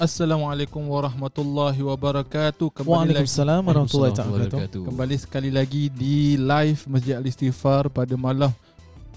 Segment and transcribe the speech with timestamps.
[0.00, 2.72] Assalamualaikum warahmatullahi wabarakatuh.
[2.72, 4.88] Kembali Waalaikumsalam warahmatullahi wabarakatuh.
[4.88, 8.48] Kembali sekali lagi di live Masjid Al-Istighfar pada malam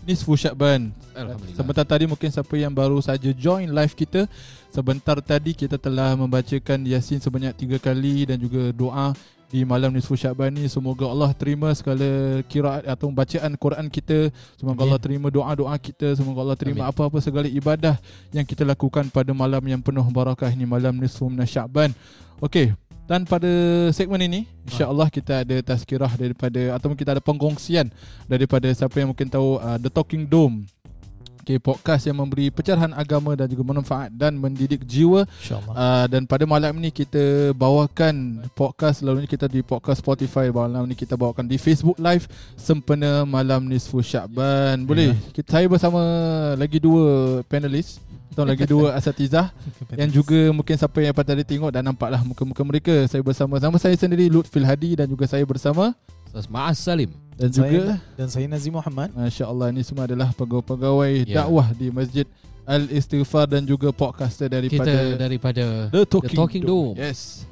[0.04, 0.92] Nisfu Syakban.
[1.16, 1.56] Alhamdulillah.
[1.56, 4.28] Sebentar tadi mungkin siapa yang baru saja join live kita
[4.76, 9.16] Sebentar tadi kita telah membacakan Yasin sebanyak tiga kali Dan juga doa
[9.50, 14.82] di malam Nisfu Syakban ni Semoga Allah terima segala kiraat atau bacaan Quran kita Semoga
[14.82, 14.86] Amin.
[14.90, 16.92] Allah terima doa-doa kita Semoga Allah terima Amin.
[16.94, 17.96] apa-apa segala ibadah
[18.34, 21.94] Yang kita lakukan pada malam yang penuh barakah ini Malam Nisfu Syakban
[22.44, 22.76] Okey,
[23.08, 23.48] dan pada
[23.92, 27.92] segmen ini InsyaAllah kita ada tazkirah daripada Ataupun kita ada pengkongsian
[28.28, 30.64] Daripada siapa yang mungkin tahu uh, The Talking Dome
[31.44, 35.28] Okay, podcast yang memberi pencerahan agama dan juga manfaat dan mendidik jiwa.
[35.28, 35.76] InsyaAllah.
[35.76, 39.04] uh, dan pada malam ni kita bawakan podcast.
[39.04, 40.48] Selalunya kita di podcast Spotify.
[40.48, 42.32] Malam ni kita bawakan di Facebook Live.
[42.56, 44.88] Sempena malam nisfu Syakban.
[44.88, 45.20] Boleh?
[45.36, 46.00] Kita saya bersama
[46.56, 48.00] lagi dua panelis
[48.32, 49.52] atau lagi dua asatizah.
[50.00, 52.96] Yang juga mungkin siapa yang pada tengok dan nampaklah muka-muka mereka.
[53.12, 54.96] Saya bersama nama saya sendiri Lutfil Hadi.
[54.96, 55.92] Dan juga saya bersama
[56.34, 57.14] Ustaz Ma'as Salim.
[57.34, 57.82] dan juga Saya,
[58.14, 59.10] dan saya Nazim Muhammad.
[59.14, 61.42] Masya Allah ini semua adalah pegawai-pegawai Ya.
[61.42, 62.26] dakwah di Masjid
[62.64, 66.94] Al-Istighfar dan juga podcaster daripada Kita daripada The Talking, The Talking Dome.
[66.96, 67.46] Yes.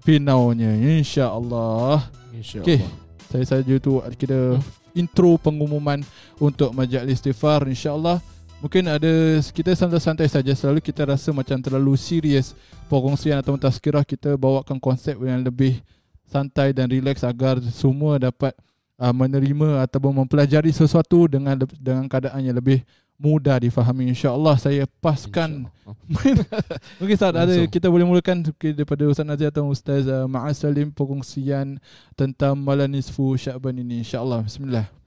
[0.02, 2.10] PayNow-nya insya-Allah.
[2.34, 2.66] InsyaAllah.
[2.66, 2.82] Okey.
[3.30, 4.60] saya saja tu kita
[4.92, 6.04] intro pengumuman
[6.36, 8.20] untuk Majlis Istighfar insya-Allah
[8.62, 10.54] Mungkin ada kita santai-santai saja.
[10.54, 12.54] Selalu kita rasa macam terlalu serius.
[12.86, 15.82] Perkongsian atau tazkirah kita bawakan konsep yang lebih
[16.30, 18.54] santai dan relax agar semua dapat
[19.02, 22.86] uh, menerima ataupun mempelajari sesuatu dengan dengan keadaan yang lebih
[23.18, 24.14] mudah difahami.
[24.14, 25.66] insya-Allah saya paskan.
[25.66, 26.74] InsyaAllah.
[27.02, 31.82] Mungkin Ustaz ada kita boleh mulakan daripada Ustaz Nazir atau Ustaz uh, Ma'as Salim perkongsian
[32.14, 34.06] tentang malam nisfu Syakban ini.
[34.06, 34.46] insya-Allah.
[34.46, 35.01] Bismillah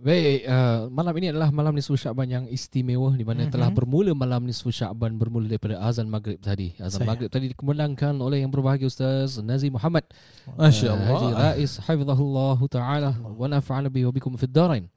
[0.00, 3.52] Baik, uh, malam ini adalah malam nisfu Syakban yang istimewa di mana Mhm.
[3.52, 6.72] telah bermula malam nisfu Syakban bermula daripada azan maghrib tadi.
[6.80, 7.08] Azan Saya.
[7.12, 10.08] maghrib tadi dikemenangkan oleh yang berbahagia Ustaz Nazim Muhammad.
[10.56, 14.88] Masya Uh, Haji Rais hafizahullah taala wa nafa'ana bihi wa bikum fid darain.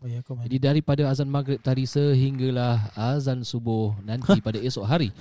[0.48, 5.12] Jadi daripada azan maghrib tadi sehinggalah azan subuh nanti pada esok hari.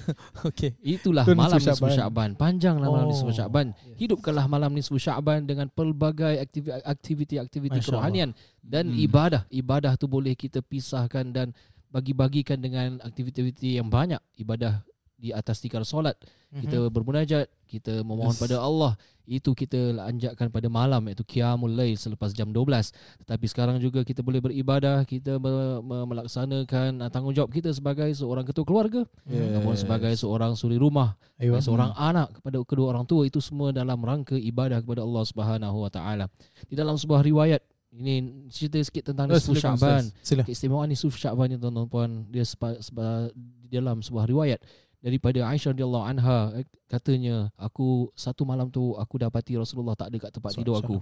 [0.47, 0.79] Okey.
[0.79, 1.99] Itulah Itu malam nisfu Sya'ban.
[1.99, 2.31] Sya'ban.
[2.39, 3.35] Panjanglah malam nisfu Oh.
[3.35, 3.75] Sya'ban.
[3.99, 8.31] Hidupkanlah malam nisfu Sya'ban dengan pelbagai aktivi- aktiviti-aktiviti kerohanian
[8.63, 8.97] dan Hmm.
[8.97, 9.43] ibadah.
[9.51, 11.51] Ibadah tu boleh kita pisahkan dan
[11.91, 14.23] bagi-bagikan dengan aktiviti-aktiviti yang banyak.
[14.39, 14.81] Ibadah
[15.19, 16.19] di atas tikar solat,
[16.51, 18.41] kita bermunajat, kita memohon Yes.
[18.41, 18.97] pada Allah.
[19.23, 22.91] Itu kita anjakkan pada malam iaitu qiyamul lail selepas jam 12.
[23.23, 28.43] Tetapi sekarang juga kita boleh beribadah, kita me- me- melaksanakan uh, tanggungjawab kita sebagai seorang
[28.43, 29.55] ketua keluarga Yeah.
[29.55, 31.55] ataupun sebagai seorang suri rumah, Ayuh.
[31.63, 35.91] seorang anak kepada kedua orang tua itu semua dalam rangka ibadah kepada Allah Subhanahu wa
[35.93, 36.27] taala.
[36.67, 38.15] Di dalam sebuah riwayat ini
[38.49, 40.05] cerita sikit tentang Oh, nisfu silakan, Syaban.
[40.25, 40.43] Sila.
[40.43, 44.61] Keistimewaan nisfu Syaban ni tuan-tuan puan dia sepa, sepa, di dalam sebuah riwayat
[44.99, 50.17] daripada Aisyah radhiyallahu anha eh, katanya aku satu malam tu aku dapati Rasulullah tak ada
[50.19, 50.97] kat tempat tidur aku.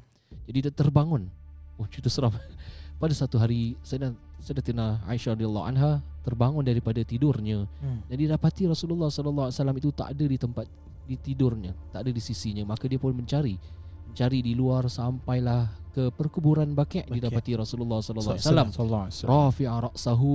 [0.51, 1.31] Jadi dia terbangun.
[1.79, 2.35] Oh cerita seram.
[3.01, 8.05] Pada satu hari Sayyidah Sayyidatina Aisyah radhiyallahu anha terbangun daripada tidurnya Hmm.
[8.05, 10.67] dan dia dapati Rasulullah sallallahu alaihi wasallam itu tak ada di tempat
[11.09, 12.63] di tidurnya, tak ada di sisinya.
[12.63, 13.57] Maka dia pun mencari
[14.13, 17.15] cari di luar sampailah ke perkuburan Baqi' Baqi'.
[17.19, 19.35] didapati Rasulullah sallallahu alaihi wasallam Sallallahu alaihi wasallam.
[19.51, 20.33] rafi'a ra'sahu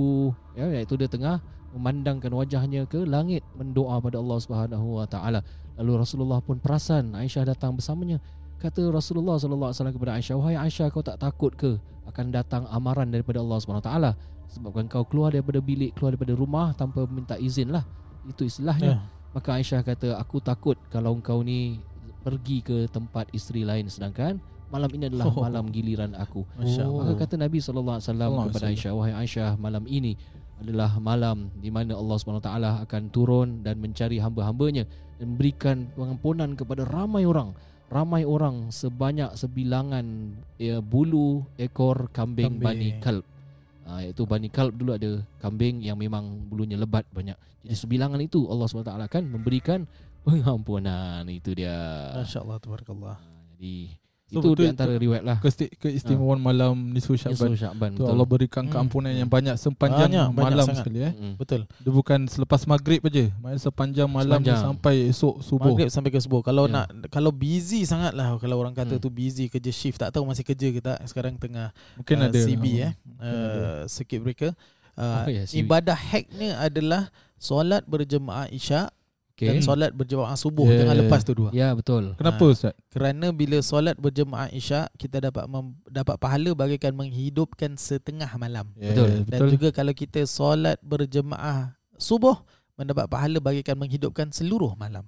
[0.52, 1.36] ya iaitu dia tengah
[1.72, 5.40] memandangkan wajahnya ke langit mendoa pada Allah Subhanahu wa taala
[5.76, 8.20] lalu Rasulullah pun perasan Aisyah datang bersamanya
[8.56, 12.64] kata Rasulullah sallallahu alaihi wasallam kepada Aisyah wahai Aisyah kau tak takut ke akan datang
[12.68, 14.10] amaran daripada Allah Subhanahu wa taala
[14.48, 17.84] sebabkan kau keluar daripada bilik keluar daripada rumah tanpa minta izin lah
[18.24, 19.00] itu istilahnya Ya.
[19.32, 21.76] Maka Aisyah kata aku takut kalau engkau ni
[22.26, 25.46] pergi ke tempat isteri lain sedangkan malam ini adalah Oh.
[25.46, 26.42] malam giliran aku.
[26.58, 26.98] Oh.
[26.98, 30.18] Maka kata Nabi sallallahu alaihi wasallam kepada Aisyah wahai Aisyah malam ini
[30.58, 34.82] adalah malam di mana Allah Subhanahu taala akan turun dan mencari hamba-hambanya
[35.22, 37.54] dan memberikan pengampunan kepada ramai orang
[37.86, 42.66] ramai orang sebanyak sebilangan ya, bulu ekor kambing, Kambing.
[42.66, 43.22] Bani Kalb.
[43.86, 47.38] Ha, iaitu Bani Kalb dulu ada kambing yang memang bulunya lebat banyak.
[47.62, 49.86] Jadi sebilangan itu Allah SWT akan memberikan
[50.28, 51.22] pengampunan.
[51.26, 51.76] Itu dia.
[52.12, 53.94] Masya Allah Tabarakallah Ha, jadi
[54.26, 55.38] So, itu betul di antara riwayat lah.
[55.38, 57.46] Kesti- keistimewaan malam nisfu Syaban.
[57.46, 57.94] Nisfu Sya'ban.
[57.94, 58.10] Tu betul.
[58.10, 58.72] Allah berikan Hmm.
[58.74, 60.82] keampunan yang banyak sepanjang Banyak, banyak malam sangat.
[60.82, 61.12] sekali eh.
[61.14, 61.34] Mm.
[61.36, 63.30] Betul Dia bukan selepas maghrib aja.
[63.38, 64.58] Maknanya sepanjang malam Sepanjang.
[64.60, 65.70] sampai esok subuh.
[65.70, 66.74] Maghrib sampai ke subuh Kalau Ya.
[66.74, 69.00] nak Kalau busy sangat lah Kalau orang kata Hmm.
[69.00, 72.34] tu busy Kerja shift Tak tahu masih kerja ke tak Sekarang tengah Mungkin uh, ada
[72.36, 73.22] CB eh ada.
[73.22, 74.50] uh, Circuit breaker
[74.96, 75.62] uh, Oh, ya, CB.
[75.62, 78.90] Ibadah hacknya adalah Solat berjemaah isyak
[79.36, 79.52] Okay.
[79.52, 80.80] Dan solat berjemaah subuh Yeah.
[80.80, 82.16] Tengah lepas tu dua Ya betul.
[82.16, 82.50] Kenapa Ah.
[82.50, 82.72] Ustaz?
[82.88, 89.28] Kerana bila solat berjemaah isyak Kita dapat mem- dapat pahala Bagaikan menghidupkan setengah malam Betul.
[89.28, 92.40] Dan juga kalau kita solat berjemaah subuh
[92.74, 95.04] Mendapat pahala bagaikan menghidupkan seluruh malam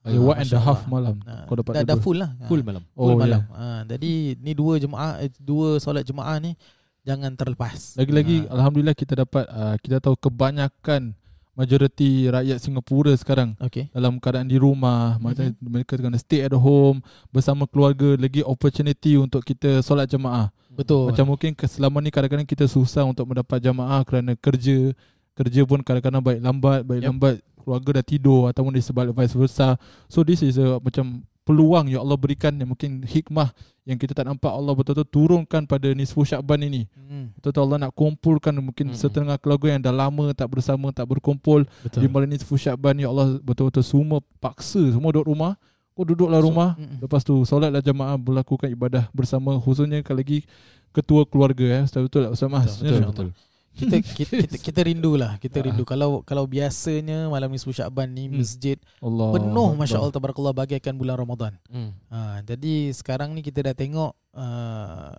[0.00, 1.20] Ya, one and a half malam.
[1.24, 2.84] Ha, Kau dapat dah, dah full lah Full Ha, malam.
[2.90, 6.52] full Oh, malam ha, Jadi ni dua jemaah eh, Dua solat jemaah ni
[7.00, 11.16] Jangan terlepas Lagi-lagi Ha, alhamdulillah kita dapat uh, kita tahu kebanyakan
[11.54, 17.02] majoriti rakyat Singapura sekarang Okay dalam keadaan di rumah, maksudnya mereka kena stay at home
[17.34, 20.48] bersama keluarga, lagi opportunity untuk kita solat jemaah.
[20.70, 24.94] Betul Macam mungkin selama ni kadang-kadang kita susah untuk mendapat jamaah kerana kerja.
[25.34, 27.08] Kerja pun kadang-kadang baik lambat, baik Yep.
[27.10, 29.76] lambat keluarga dah tidur ataupun di sebalik vice versa.
[30.08, 33.50] So this is a macam peluang yang Allah berikan yang mungkin hikmah
[33.82, 36.86] yang kita tak nampak Allah betul-betul turunkan pada nisfu Syakban ini.
[36.86, 38.96] hmm, Betul-betul Allah nak kumpulkan mungkin Mm-mm.
[38.96, 43.10] setengah keluarga yang dah lama tak bersama, tak berkumpul Betul di malam nisfu Syakban ya
[43.10, 45.58] Allah betul-betul semua paksa semua duduk rumah.
[45.90, 46.70] Kau duduklah So, rumah.
[46.78, 47.02] mm-mm.
[47.02, 50.46] Lepas tu solatlah jamaah melakukan ibadah bersama khususnya kalau lagi
[50.90, 52.70] ketua keluarga eh Ustaz betul tak Ustaz Mas?
[52.78, 53.08] Betul, Betul Ya.
[53.10, 53.28] betul.
[53.70, 55.64] Kita, kita, kita, kita rindu lah Kita Ah.
[55.64, 58.38] rindu Kalau kalau biasanya Malam Nisfu Syakban ni Hmm.
[58.38, 59.30] Masjid Allah.
[59.32, 59.78] Penuh Akbar.
[59.80, 61.94] Masya Allah Tabarakallah Bagaikan bulan Ramadan Hmm.
[62.06, 65.14] ha, Jadi sekarang ni kita dah tengok uh,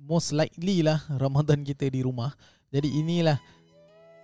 [0.00, 2.32] Most likely lah Ramadan kita di rumah
[2.68, 3.36] Jadi inilah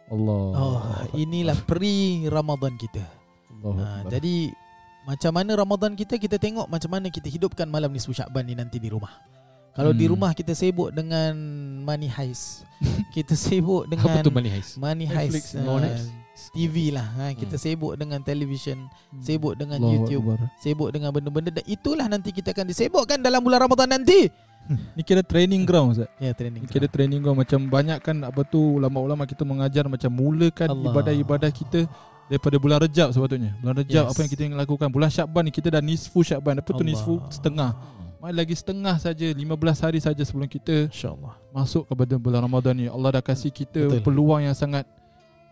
[0.06, 0.43] Allah.
[0.55, 0.79] oh,
[1.15, 3.05] Inilah pre-Ramadan kita
[3.53, 3.75] Allah.
[3.77, 4.49] ha, Jadi
[5.05, 8.79] Macam mana Ramadan kita Kita tengok macam mana kita hidupkan Malam Nisfu Syakban ni nanti
[8.79, 9.12] di rumah
[9.76, 10.12] Kalau di Hmm.
[10.12, 11.37] rumah kita sibuk dengan
[11.82, 12.64] Money heist
[13.14, 14.75] Kita sibuk dengan Apa tu money heist?
[14.76, 16.25] Money Netflix, heist no, uh, Netflix.
[16.50, 17.62] TV lah ha, Kita Hmm.
[17.62, 18.88] sibuk dengan television
[19.19, 20.49] Sibuk dengan Allahu YouTube Akbar.
[20.56, 24.32] Sibuk dengan benda-benda Dan itulah nanti kita akan disibukkan Dalam bulan Ramadan nanti
[24.96, 26.11] Ni kira training ground Ustaz.
[26.17, 30.11] Ya training Ni kira training ground macam banyak kan apa tu ulama-ulama kita mengajar macam
[30.11, 30.90] mulakan Allah.
[30.90, 31.87] ibadah-ibadah kita
[32.26, 33.55] daripada bulan Rejab sepatutnya.
[33.56, 34.11] Bulan Rejab Yes.
[34.11, 34.90] apa yang kita ingin lakukan?
[34.90, 36.58] Bulan Syakban ni kita dah nisfu Syakban.
[36.58, 36.90] Apa tu Allah.
[36.90, 37.14] nisfu?
[37.31, 37.70] Setengah.
[38.16, 39.44] Mai lagi setengah saja 15
[39.84, 41.36] hari saja sebelum kita InsyaAllah.
[41.52, 42.88] masuk kepada bulan Ramadan ni.
[42.88, 44.04] Allah dah kasih kita Betul.
[44.08, 44.88] Peluang yang sangat.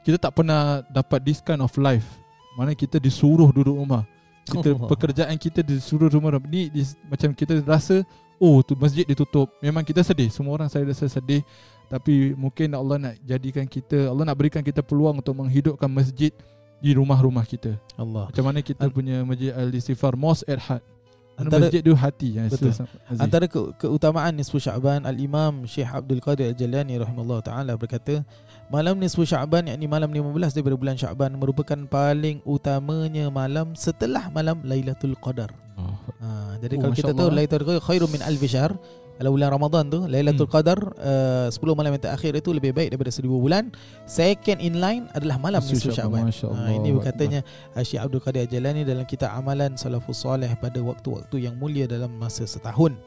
[0.01, 2.09] Kita tak pernah dapat this kind of life.
[2.57, 4.09] Mana kita disuruh duduk rumah.
[4.49, 4.89] Kita Allah.
[4.93, 6.41] pekerjaan kita disuruh rumah.
[6.49, 8.01] Ni di, macam kita rasa
[8.41, 9.53] oh tu masjid ditutup.
[9.61, 10.33] Memang kita sedih.
[10.33, 11.45] Semua orang saya rasa sedih.
[11.93, 16.33] Tapi mungkin Allah nak jadikan kita Allah nak berikan kita peluang untuk menghidupkan masjid
[16.81, 17.77] di rumah-rumah kita.
[18.01, 18.33] Allah.
[18.33, 20.94] Macam mana kita punya masjid al-istighfar mosque at Mana
[21.35, 22.71] Antara- masjid tu hati yang Betul.
[22.71, 23.19] Aziz.
[23.19, 28.23] Antara ke, keutamaan Nisfu Sya'ban Al-Imam Syekh Abdul Qadir Al-Jalani Rahimahullah Ta'ala berkata
[28.71, 34.63] Malam Nisfu Sya'ban yakni malam 15 daripada bulan Sya'ban Merupakan paling utamanya malam setelah malam
[34.63, 35.91] Lailatul Qadar Oh,
[36.23, 37.43] ha, Jadi Oh, kalau kita tahu Allah.
[37.43, 38.73] Lailatul Qadar khairum min alfi syahr
[39.15, 40.55] Kalau bulan Ramadan tu Lailatul Hmm.
[40.61, 43.71] Qadar uh, 10 malam yang terakhir itu lebih baik daripada 1000 bulan
[44.05, 46.69] Second in line adalah malam Nisfu Sya'ban, ha.
[46.75, 47.41] Ini berkatanya
[47.81, 52.45] Syekh Abdul Qadir Al-Jalani dalam kitab Amalan Salafus Saleh pada waktu-waktu yang mulia dalam masa
[52.45, 52.99] setahun.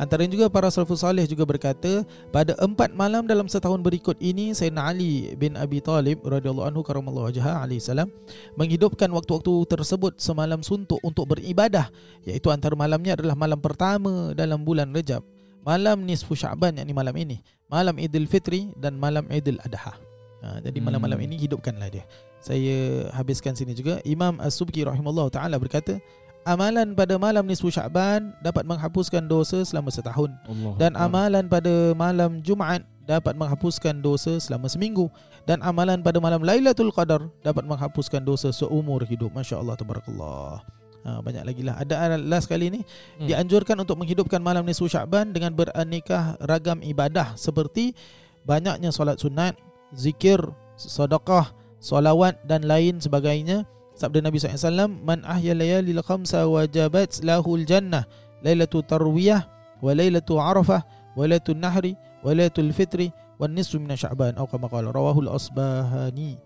[0.00, 2.00] Antara juga para salafus saleh juga berkata
[2.32, 7.28] pada empat malam dalam setahun berikut ini Sayyidina Ali bin Abi Talib radhiyallahu anhu karamallahu
[7.28, 8.08] wajhah alaihi salam
[8.56, 11.92] menghidupkan waktu-waktu tersebut semalam suntuk untuk beribadah
[12.24, 15.20] iaitu antara malamnya adalah malam pertama dalam bulan Rejab
[15.68, 17.36] malam nisfu Sya'ban yakni malam ini
[17.68, 19.92] malam Idul Fitri dan malam Idul Adha
[20.40, 20.86] ha, jadi Hmm.
[20.88, 22.04] malam-malam ini hidupkanlah dia
[22.40, 26.00] saya habiskan sini juga Imam As-Subki rahimahullah taala berkata
[26.48, 30.72] amalan pada malam nisfu Syaban dapat menghapuskan dosa selama setahun Allah.
[30.80, 35.08] dan amalan pada malam Jumaat dapat menghapuskan dosa selama seminggu
[35.48, 39.32] dan amalan pada malam Lailatul Qadar dapat menghapuskan dosa seumur hidup.
[39.32, 40.60] Masya-Allah tabarakallah.
[41.08, 41.80] Ha, banyak lagi lah.
[41.80, 42.84] Ada last kali ni.
[43.16, 43.24] Hmm.
[43.24, 47.96] Dianjurkan untuk menghidupkan malam nisfu Syaban Dengan beraneka ragam ibadah Seperti
[48.44, 49.56] banyaknya solat sunat
[49.96, 50.36] Zikir,
[50.76, 51.48] sedekah,
[51.80, 53.64] solawat dan lain sebagainya.
[53.96, 58.04] Sabda Nabi SAW Man ahya layalil khamsa wajabat lahul jannah
[58.44, 59.48] Lailatul tarwiyah
[59.80, 60.84] Wa lailatul arafah
[61.16, 63.08] Wa lailatul nahri Wa lailatul fitri
[63.40, 66.36] Wa nisfu minna sya'ban Atau kama qala Rawahul asbahani.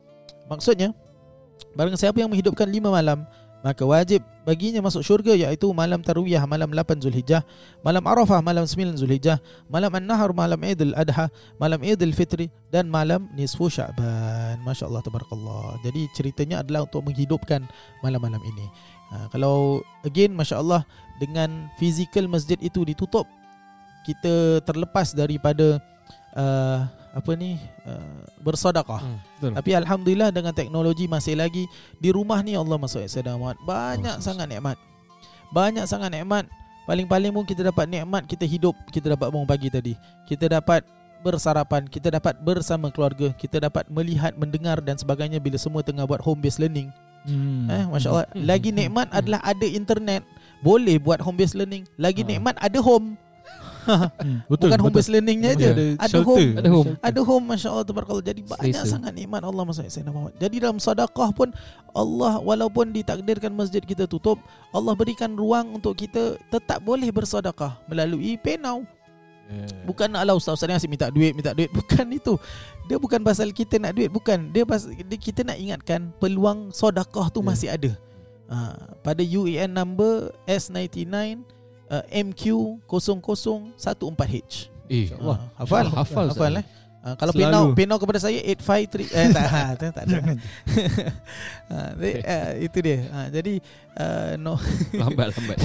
[0.47, 0.95] Maksudnya
[1.73, 3.25] Barang siapa yang menghidupkan lima malam
[3.63, 7.47] Maka wajib baginya masuk syurga Iaitu malam tarwiyah Malam 8 Zulhijjah
[7.87, 9.39] Malam Arafah Malam 9 Zulhijjah
[9.71, 11.31] Malam An-Nahar Malam Idul Adha
[11.63, 14.59] Malam Idul Fitri Dan malam Nisfu Sya'ban.
[14.67, 15.79] Masya Allah Tabarakallah.
[15.87, 17.63] Jadi ceritanya adalah Untuk menghidupkan
[18.03, 18.67] Malam-malam ini.
[19.15, 20.83] Ha, Kalau Again Masya Allah
[21.23, 23.31] Dengan fizikal masjid itu ditutup
[24.03, 25.79] Kita terlepas daripada
[26.37, 29.01] uh, Apa ni uh, Bersedekah.
[29.05, 29.53] Hmm, betul.
[29.57, 31.69] tapi Alhamdulillah dengan teknologi masih lagi
[32.01, 33.05] Di rumah ni Allah masuk
[33.37, 34.77] Muhammad Banyak Oh, sangat nikmat.
[35.53, 36.49] Banyak sangat nikmat.
[36.89, 39.93] Paling-paling pun kita dapat nikmat Kita hidup Kita dapat bangun pagi tadi.
[40.27, 40.83] Kita dapat
[41.23, 46.19] bersarapan Kita dapat bersama keluarga Kita dapat melihat, mendengar dan sebagainya Bila semua tengah buat
[46.25, 46.91] home based learning.
[47.23, 47.71] Hmm.
[47.71, 48.27] eh, Masya Allah.
[48.35, 48.43] Hmm.
[48.43, 50.27] Lagi nikmat adalah ada internet.
[50.59, 51.87] Boleh buat home based learning.
[51.95, 52.35] Lagi Ha.
[52.35, 53.15] nikmat ada home
[53.83, 54.69] Hmm, betul.
[54.69, 54.99] Bukan home betul.
[54.99, 56.27] based learningnya je Ada Ada shelter.
[56.29, 56.91] home Ada home.
[56.99, 58.93] ada home Masya Allah Tabarakallah Jadi banyak Selesa.
[58.93, 61.49] sangat nikmat Allah Sayyidina Muhammad Jadi dalam sedekah pun
[61.91, 64.39] Allah walaupun ditakdirkan masjid kita tutup
[64.71, 68.87] Allah berikan ruang untuk kita Tetap boleh bersedekah Melalui penau
[69.45, 69.69] Yeah.
[69.85, 72.41] Bukan nak lah ustaz-ustaz ni asyik minta duit Minta duit Bukan itu
[72.87, 77.29] Dia bukan pasal kita nak duit Bukan Dia, pas, dia kita nak ingatkan Peluang sedekah
[77.29, 77.45] tu Ya.
[77.45, 77.93] masih ada
[78.49, 78.73] ha,
[79.05, 81.45] Pada UAN number S99
[81.93, 85.39] uh, MQ0014H Eh, Allah.
[85.59, 85.85] Hafal?
[85.87, 86.57] Hafal, Hafal Ustaz.
[86.57, 86.65] eh.
[87.03, 87.51] Ha, kalau Selalu.
[87.51, 90.19] penau penau kepada saya 853 eh tak ha, tak, tak ada.
[91.75, 92.99] ha, jadi, uh, itu dia.
[93.11, 93.55] Ha, jadi
[93.99, 94.55] uh, no,
[95.03, 95.59] lambat lambat.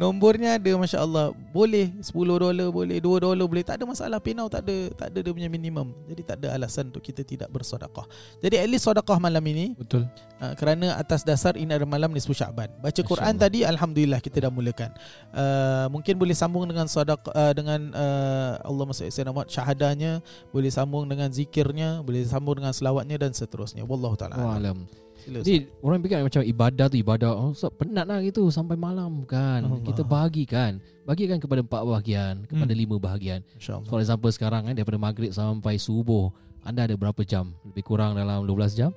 [0.00, 1.36] nombornya ada masya-Allah.
[1.52, 5.18] Boleh 10 dolar, boleh 2 dolar, boleh tak ada masalah penau tak ada tak ada
[5.20, 5.92] dia punya minimum.
[6.08, 8.08] Jadi tak ada alasan untuk kita tidak bersedekah.
[8.40, 10.08] Jadi at least sedekah malam ini Betul.
[10.40, 12.72] uh, kerana atas dasar ini adalah malam nisfu Syaban.
[12.80, 13.44] Baca Quran Allah.
[13.44, 14.88] tadi alhamdulillah kita dah mulakan.
[15.36, 21.06] Uh, mungkin boleh sambung dengan sedekah uh, dengan uh, Allah Subhanahu wa syahadanya, boleh sambung
[21.06, 23.82] dengan zikirnya, boleh sambung dengan selawatnya dan seterusnya.
[23.86, 24.58] Wallahu taala.
[24.58, 24.88] Alam.
[25.20, 25.52] Sila, Ustaz.
[25.52, 27.30] Jadi orang fikir macam ibadah tu ibadah.
[27.36, 29.68] Oh, Ustaz, penat lah gitu sampai malam kan.
[29.68, 29.84] Allah.
[29.84, 30.80] Kita bagikan.
[31.04, 32.80] Bagikan kepada empat bahagian, kepada Hmm.
[32.80, 33.44] lima bahagian.
[33.84, 36.32] For example sekarang kan daripada maghrib sampai subuh,
[36.64, 37.52] anda ada berapa jam?
[37.68, 38.96] Lebih kurang dalam 12 jam?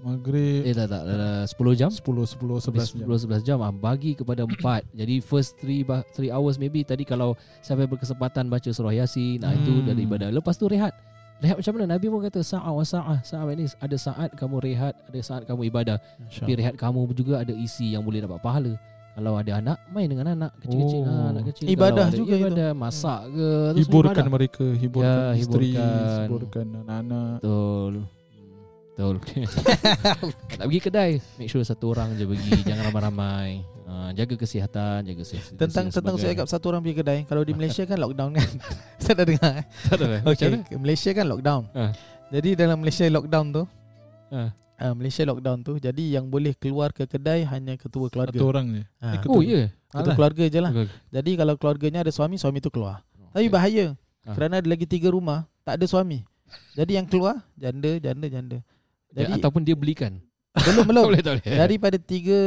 [0.00, 1.90] Maghrib Eh tak tak, dalam 10 jam?
[1.92, 3.06] 10 10 11 jam.
[3.06, 4.88] 10 11 jam ah bagi kepada empat.
[5.00, 9.56] Jadi first 3 3 hours maybe tadi kalau yang berkesempatan baca surah Yasin, hmm.
[9.56, 9.86] itu Hmm.
[9.86, 10.28] dari ibadah.
[10.30, 10.96] Lepas tu rehat.
[11.38, 11.96] Rehat macam mana?
[11.96, 13.18] Nabi pun kata sa'ah wa sa'ah.
[13.22, 15.96] Sa'ah ni ada saat kamu rehat, ada saat kamu ibadah.
[15.96, 16.56] Tapi Insya-Allah.
[16.60, 18.76] rehat kamu juga ada isi yang boleh dapat pahala.
[19.10, 21.00] Kalau ada anak, main dengan anak kecil-kecil.
[21.00, 21.08] Oh.
[21.08, 21.66] Ha, anak kecil.
[21.66, 22.42] Ibadah Kalau ada juga itu.
[22.44, 23.48] ibadah, masak ke.
[23.74, 24.26] Hiburkan ibadah.
[24.30, 26.20] mereka, hiburkan Ya, isteri, hiburkan.
[26.28, 27.32] hiburkan anak-anak.
[27.40, 27.92] Betul.
[28.90, 29.16] Betul.
[30.58, 33.64] tak pergi kedai, make sure satu orang je pergi, jangan ramai-ramai.
[33.90, 35.54] Ha, jaga kesihatan, jaga kesihatan.
[35.58, 37.18] Tentang tentang saya cakap satu orang pergi kedai.
[37.26, 38.50] Kalau di Malaysia kan lockdown kan.
[39.02, 39.52] Saya dah dengar.
[39.58, 39.64] eh.
[39.66, 40.06] tak ada.
[40.06, 40.78] Macam Okey, mana?
[40.78, 41.62] Malaysia kan lockdown.
[41.74, 41.84] Ha.
[42.30, 43.62] Jadi dalam Malaysia lockdown tu,
[44.30, 44.40] Ha.
[44.54, 48.38] uh, Malaysia lockdown tu, jadi yang boleh keluar ke kedai hanya ketua keluarga.
[48.38, 48.82] Satu orang je.
[49.02, 49.06] Ha.
[49.10, 49.34] Eh, ketua.
[49.34, 49.50] Oh, ya.
[49.50, 49.68] Yeah.
[49.90, 50.14] Ketua Alah.
[50.14, 50.70] keluarga je lah.
[50.70, 50.86] Okay.
[51.10, 53.02] Jadi kalau keluarganya ada suami, suami tu keluar.
[53.34, 53.98] Tapi bahaya.
[54.22, 54.38] Ah.
[54.38, 56.22] Kerana ada lagi tiga rumah, tak ada suami.
[56.78, 58.58] Jadi yang keluar, janda, janda, janda.
[59.12, 60.18] Jadi ataupun dia belikan.
[60.50, 61.04] belum Tak belum.
[61.10, 61.56] boleh, tak boleh.
[61.56, 62.38] Daripada tiga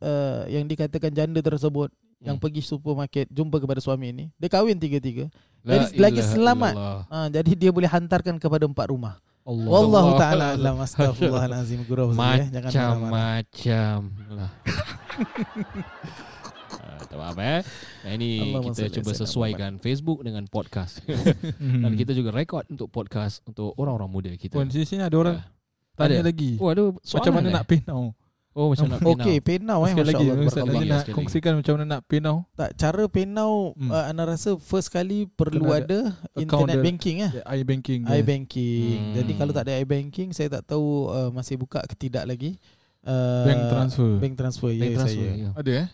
[0.00, 2.44] uh, yang dikatakan janda tersebut, yang Hmm.
[2.44, 5.32] pergi supermarket, jumpa kepada suami ini, dia kahwin tiga-tiga.
[5.60, 6.74] La jadi lagi selamat.
[7.08, 9.16] Ha, jadi dia boleh hantarkan kepada empat rumah.
[9.40, 9.68] Allah.
[9.68, 10.20] Wallahu Allah.
[10.20, 12.48] taala alam astagfirullahalazim guru ya.
[12.52, 13.08] Jangan marah-marah.
[13.08, 13.98] Macam-macam
[14.36, 14.50] lah.
[16.80, 17.62] Ah, tak apa eh.
[18.06, 21.02] Nah, ini Allahumma kita cuba sesuaikan Facebook dengan podcast.
[21.58, 24.54] Dan kita juga rekod untuk podcast untuk orang-orang muda kita.
[24.54, 25.44] Puan di sini ada orang Ah.
[26.00, 26.26] Tanya Ada?
[26.26, 26.50] lagi.
[26.56, 27.54] Oh, ada soalan Macam mana eh?
[27.54, 28.02] nak pinau?
[28.50, 30.26] Oh, macam nak Okey, penau eh Sekali lagi.
[30.42, 31.12] Ustaz nak lagi.
[31.14, 32.36] kongsikan macam mana nak pinau?
[32.52, 33.88] Tak cara penau Hmm.
[33.88, 36.82] uh, ana rasa first kali perlu Kena ada, ada internet dia.
[36.82, 37.30] banking eh.
[37.30, 38.00] Ya, iBanking.
[38.10, 38.98] iBanking.
[38.98, 39.14] Hmm.
[39.14, 42.58] Jadi kalau tak ada iBanking saya tak tahu uh, masih buka ke tidak lagi.
[43.00, 44.10] Uh, Bank transfer.
[44.18, 45.22] Bank transfer Bank ya transfer.
[45.22, 45.30] saya.
[45.38, 45.50] ya.
[45.54, 45.86] Ada eh?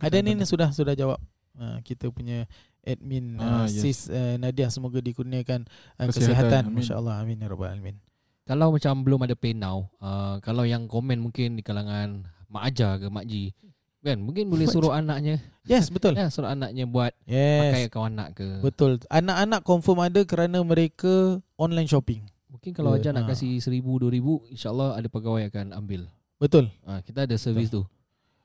[0.00, 1.22] Ada ni sudah sudah jawab.
[1.52, 2.48] Uh, kita punya
[2.82, 3.78] admin uh, Ah, yes.
[3.78, 6.34] sis uh, Nadia semoga dikurniakan uh, Kesihatan.
[6.34, 6.62] kesihatan.
[6.66, 7.94] Masya-Allah amin ya rabbal alamin.
[8.42, 12.98] Kalau macam belum ada pay now, uh, kalau yang komen mungkin di kalangan mak ajar
[12.98, 13.54] ke mak ji,
[14.00, 16.18] Kan mungkin boleh suruh anaknya Yes, betul.
[16.18, 17.88] ya, Suruh anaknya buat Pakai Yes.
[17.88, 18.98] akaun anak ke Betul.
[19.06, 22.26] Anak-anak confirm ada kerana mereka online shopping.
[22.50, 23.30] Mungkin kalau ajar nak Ha.
[23.30, 26.74] kasih seribu, dua ribu InsyaAllah ada pegawai akan ambil Betul.
[26.82, 27.86] ha, Kita ada servis tu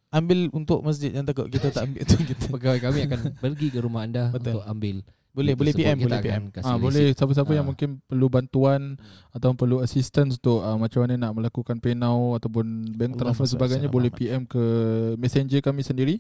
[0.08, 2.46] Ambil untuk masjid yang takut kita tak ambil tu kita.
[2.48, 4.62] Pegawai kami akan pergi ke rumah anda Betul.
[4.62, 4.96] Untuk ambil
[5.38, 6.44] Boleh boleh PM boleh PM.
[6.50, 7.70] kasih Ah boleh siapa-siapa yang Ah.
[7.70, 8.98] mungkin perlu bantuan
[9.30, 14.10] atau perlu assistance untuk uh, macam mana nak melakukan PayNow ataupun bank transfer sebagainya boleh
[14.10, 14.64] PM ke
[15.16, 16.18] Messenger kami sendiri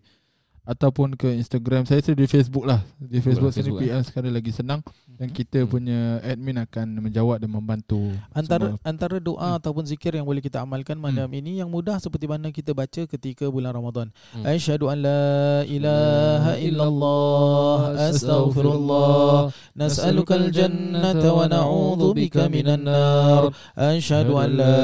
[0.67, 4.51] ataupun ke Instagram saya sendiri di Facebook lah di Facebook, Facebook sendiri PM sekali lagi
[4.51, 4.83] senang
[5.15, 5.71] dan kita Hmm.
[5.71, 8.83] punya admin akan menjawab dan membantu Antara semua.
[8.83, 9.57] antara doa Hmm.
[9.57, 13.47] ataupun zikir yang boleh kita amalkan malam ini yang mudah seperti mana kita baca ketika
[13.47, 14.11] bulan Ramadan.
[14.35, 14.43] Hmm.
[14.43, 15.23] Asyhadu an la
[15.63, 17.79] ilaha illallah
[18.11, 23.55] astaghfirullah nas'alukal jannata wa na'udzu bika minan nar.
[23.73, 24.75] Asyhadu an la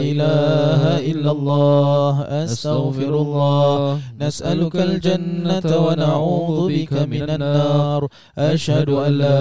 [0.00, 2.12] ilaha illallah
[2.46, 8.04] astaghfirullah nas'alukal jannata wa na'udzu bika minan nar.
[8.36, 9.40] Asyhadu an la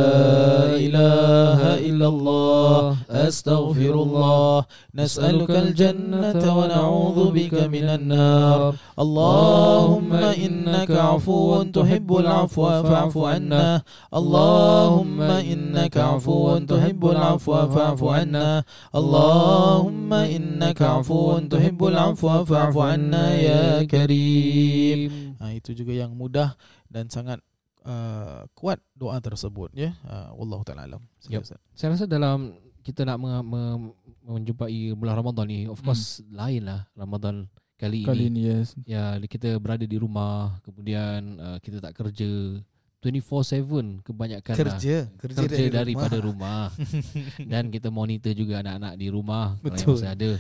[0.80, 4.64] ilaha illallah astaghfirullah
[4.96, 8.80] nas'alukal jannata wa na'udzu bika minan nar.
[8.96, 13.84] Allahumma innaka 'afuwun tuhibbul 'afwa fa'fu 'anna.
[14.10, 18.64] Allahumma innaka 'afuwun tuhibbul 'afwa fa'fu 'anna.
[18.96, 25.27] Allahumma innaka 'afuwun tuhibbul 'afwa fa'fu 'anna ya karim.
[25.40, 26.58] Ha, itu juga yang mudah
[26.90, 27.40] dan sangat
[27.86, 29.96] uh, kuat doa tersebut ya.
[30.04, 31.02] Uh, wallahu taala alam.
[31.24, 31.58] Ustaz.
[31.74, 36.88] Saya rasa dalam kita nak me- me- menjumpai bulan Ramadan ni of course lain lah
[36.96, 38.32] Ramadan kali, kali ini.
[38.32, 42.60] ni yes Ya kita berada di rumah kemudian uh, kita tak kerja
[42.98, 44.80] 24/7 kebanyakan lah.
[44.80, 46.74] Kerja, kerja, kerja dari daripada rumah.
[46.74, 47.46] rumah.
[47.52, 49.96] dan kita monitor juga anak-anak di rumah kalau yang Betul.
[49.96, 50.32] masih ada.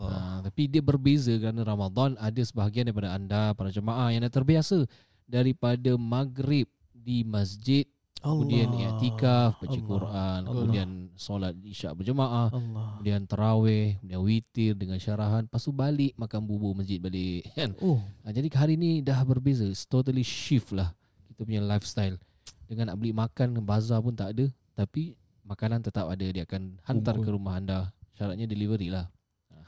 [0.00, 0.40] Allah.
[0.40, 4.88] Ha, tapi dia berbeza kerana Ramadan ada sebahagian daripada anda para jemaah yang dah terbiasa
[5.24, 7.84] daripada maghrib di masjid
[8.20, 9.80] kemudian i'tikaf baca Allah.
[9.86, 10.52] Quran Allah.
[10.52, 12.96] kemudian solat isyak berjemaah Allah.
[12.96, 17.96] kemudian tarawih kemudian witir dengan syarahan lepas tu balik makan bubur masjid balik kan Oh,
[18.20, 20.92] ha, jadi hari ni dah berbeza It's totally shift lah
[21.32, 22.20] kita punya lifestyle
[22.68, 27.16] dengan nak beli makan bazar pun tak ada tapi makanan tetap ada dia akan hantar
[27.16, 27.24] Bungkus.
[27.24, 29.08] ke rumah anda syaratnya delivery lah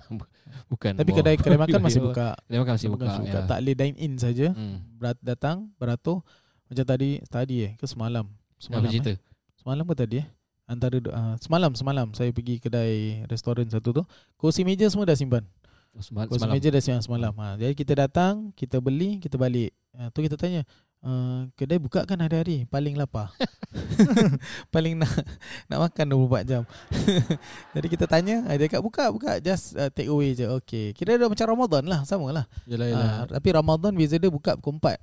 [0.73, 2.35] bukan tapi kedai kedai makan masih buka.
[2.47, 3.39] kedai makan masih buka, masih buka.
[3.39, 3.49] ya.
[3.49, 4.49] Tak boleh dine in saja.
[4.53, 4.77] hmm.
[4.99, 6.21] Berat datang beratur
[6.69, 8.27] macam tadi tadi eh ke semalam.
[8.57, 8.91] Semalam Semalam.
[8.91, 8.93] Eh?
[8.93, 9.13] cerita
[9.59, 10.27] Semalam ke tadi eh?
[10.63, 14.03] Antara uh, semalam semalam saya pergi kedai restoran satu tu.
[14.39, 15.45] Kursi meja semua dah simpan.
[15.93, 17.33] Oh, Semal- Kursi semalam meja dah simpan semalam.
[17.37, 19.75] Ha, jadi kita datang, kita beli, kita balik.
[19.93, 20.65] Ha, tu kita tanya,
[21.03, 22.65] uh, kedai buka kan hari-hari?
[22.67, 23.31] Paling lapar.
[24.75, 25.13] Paling nak
[25.67, 26.63] nak makan 24 jam.
[27.77, 29.39] jadi kita tanya, ah, dia kat buka, buka.
[29.39, 30.47] Just uh, take away je.
[30.63, 30.93] Okay.
[30.93, 32.45] Kira dah macam Ramadan lah, sama lah.
[32.65, 34.99] Yalah yalah Ha, tapi Ramadan beza dia buka pukul 4.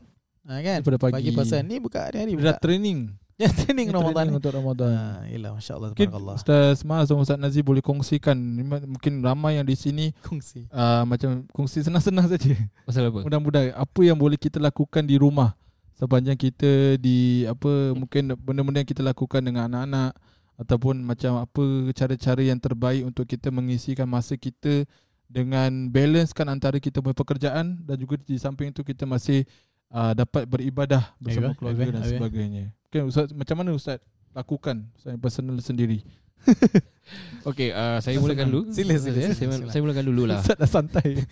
[0.50, 0.78] Ha, kan?
[0.82, 1.14] Daripada pagi.
[1.20, 2.34] Pagi pasal ni buka hari-hari.
[2.34, 2.64] Dia dah Buka.
[2.64, 3.00] training
[3.40, 4.40] Ya, training Ramadan training ni.
[4.44, 6.36] untuk Ramadan Ha, yelah, Masya Allah, Mungkin Tabarakallah.
[6.36, 8.36] Ustaz Mas dan Ustaz Nazir boleh kongsikan
[8.84, 10.68] Mungkin ramai yang di sini Kongsi.
[10.68, 12.52] uh, Macam kongsi senang-senang saja
[12.84, 15.56] pasal apa Mudah-mudahan Apa yang boleh kita lakukan di rumah
[16.00, 20.16] Sepanjang kita di Apa Mungkin benda-benda yang kita lakukan dengan anak-anak
[20.56, 24.88] Ataupun macam apa cara-cara yang terbaik Untuk kita mengisikan masa kita
[25.28, 29.44] Dengan balancekan antara kita punya pekerjaan Dan juga di samping itu kita masih
[29.92, 32.12] uh, Dapat beribadah bersama Ayuh, keluarga ayuh, dan ayuh.
[32.16, 32.64] sebagainya.
[32.88, 34.00] Mungkin Ustaz Macam mana Ustaz
[34.32, 34.88] lakukan?
[35.04, 36.00] Yang personal sendiri
[37.50, 38.62] Okey, uh, saya mulakan dulu.
[38.70, 39.72] Sila, sila, saya, sila, saya, sila.
[39.72, 40.44] saya mulakan dulu lah.
[40.44, 41.24] Ustaz dah santai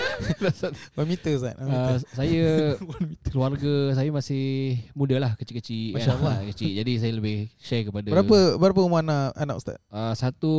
[0.98, 1.54] One meter Ustaz.
[1.58, 2.44] Uh, saya
[3.34, 6.34] keluarga saya masih muda lah kecil-kecil Masya Allah.
[6.40, 9.76] Ah, kecil jadi saya lebih share kepada Berapa berapa umur anak anak Ustaz?
[9.90, 10.52] uh, satu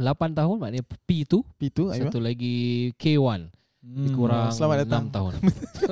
[0.00, 2.02] 8 tahun maknanya P2 P2 ayo.
[2.08, 4.10] satu lagi K1 lebih Hmm.
[4.10, 5.02] kurang selamat datang.
[5.06, 5.32] 6 tahun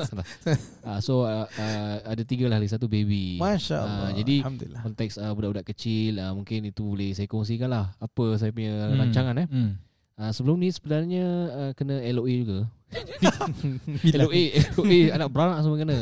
[0.89, 4.11] uh, so uh, uh, ada tiga lah lagi satu baby Masya Ah, Allah.
[4.17, 4.41] jadi
[4.75, 8.97] konteks uh, budak-budak kecil uh, mungkin itu boleh saya kongsikan lah apa saya punya Hmm.
[8.97, 9.71] rancangan eh Hmm.
[10.17, 12.59] uh, sebelum ni sebenarnya uh, kena LOA juga
[14.19, 14.43] LOA
[14.75, 15.95] LOA anak beranak semua kena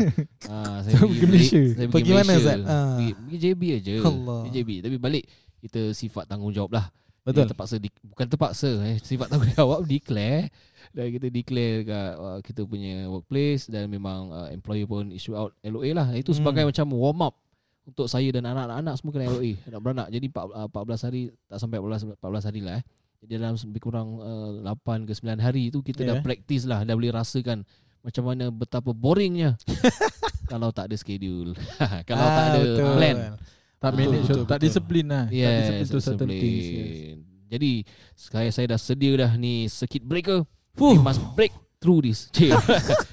[0.46, 1.60] uh, saya Pergi pergi Malaysia.
[1.72, 2.46] Saya Pergi mana, Malaysia.
[2.46, 2.58] Zat?
[2.62, 4.38] Pergi, pergi JB aja Allah.
[4.40, 5.24] pergi JB tapi balik
[5.58, 6.86] kita sifat tanggungjawab lah
[7.20, 7.44] Betul.
[7.44, 10.48] Jadi terpaksa di, bukan terpaksa eh sifat tanggungjawab declare
[10.90, 15.54] dan kita declare kat uh, kita punya workplace dan memang uh, employer pun issue out
[15.60, 16.70] LOA lah itu sebagai Hmm.
[16.70, 17.34] macam warm up
[17.82, 21.58] untuk saya dan anak-anak semua kena LOA anak beranak jadi 4, uh, 14 hari tak
[21.58, 22.84] sampai 14 14 hari lah eh
[23.20, 26.24] jadi dalam lebih kurang uh, 8 ke 9 hari tu kita dah Yeah.
[26.24, 27.62] practice lah dah boleh rasakan
[28.00, 29.54] macam mana betapa boringnya
[30.46, 31.54] kalau tak ada schedule
[32.08, 32.94] kalau tak Ah, ada betul.
[32.94, 33.16] plan
[33.78, 34.64] Tak Betul, manage betul, Tak betul.
[34.66, 37.16] disiplin lah Tak Yes, disiplin to certain things yes.
[37.48, 37.72] Jadi
[38.14, 40.44] saya saya dah sedia dah ni circuit breaker.
[40.80, 42.28] We must break through this.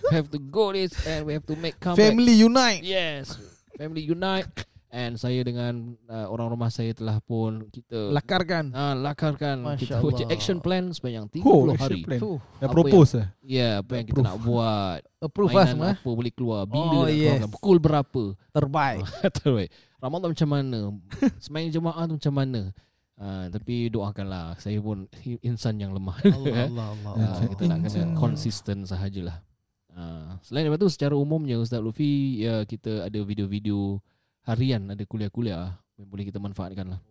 [0.08, 2.00] We have to go this and we have to make comeback.
[2.02, 2.82] Family unite.
[2.82, 3.36] Yes.
[3.76, 4.48] Family unite
[4.88, 8.72] and saya dengan uh, orang rumah saya telah pun kita Lakarkan.
[8.72, 10.32] uh, lakarkan Masya kita Allah.
[10.32, 12.02] action plan sepanjang 30 Oh, hari.
[12.08, 12.20] plan.
[12.58, 13.28] Apa propose eh.
[13.44, 15.04] Ya, apa yang kita nak buat.
[15.20, 15.92] Approve lah semua.
[15.92, 16.02] Mainan eh.
[16.02, 17.20] apa boleh keluar, bila Oh, nak yes.
[17.20, 18.24] keluarkan, pukul berapa.
[18.56, 19.04] Terbaik.
[19.44, 19.70] Terbaik.
[19.98, 20.80] Ramadan macam mana?
[21.38, 22.62] Semain jemaah tu macam mana?
[23.18, 25.10] Uh, tapi doakanlah saya pun
[25.42, 26.22] insan yang lemah.
[26.38, 27.14] Allah Allah Allah.
[27.18, 29.42] Uh, kita nak kena konsisten sahajalah.
[29.90, 33.98] Uh, selain daripada tu secara umumnya Ustaz Luffy ya kita ada video-video
[34.46, 37.02] harian ada kuliah-kuliah yang boleh kita manfaatkan lah.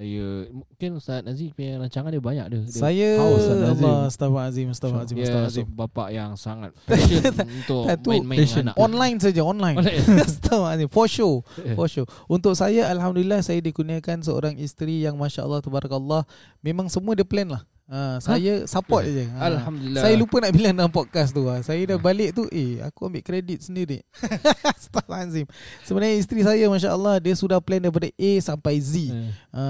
[0.00, 2.60] Saya mungkin Ustaz Nazif punya rancangan dia banyak dia.
[2.64, 3.84] dia Saya Haus, Ustaz Nazim.
[3.84, 5.64] Allah Astaghfirullahalazim Astaghfirullahalazim dia Astaghfirullahalazim.
[5.68, 7.20] seorang bapa yang sangat passion
[7.60, 8.64] untuk main-main passion.
[8.64, 8.74] anak.
[8.80, 9.76] Online saja online.
[10.24, 11.44] Astaghfirullahalazim for sure.
[11.76, 12.08] For sure.
[12.32, 16.24] Untuk saya alhamdulillah saya dikurniakan seorang isteri yang masya-Allah tabarakallah
[16.64, 17.62] memang semua dia plan lah.
[17.90, 19.26] Ha, saya support je.
[19.34, 19.50] Ha.
[19.50, 20.06] Alhamdulillah.
[20.06, 21.50] Saya lupa nak bilang dalam podcast tu.
[21.50, 21.58] Ha.
[21.66, 24.06] Saya dah balik tu, eh aku ambil kredit sendiri.
[24.78, 25.50] Astaghfirullahalazim.
[25.82, 29.10] Sebenarnya isteri saya masya-Allah dia sudah plan daripada A sampai Z.
[29.10, 29.34] Eh.
[29.50, 29.62] Ha,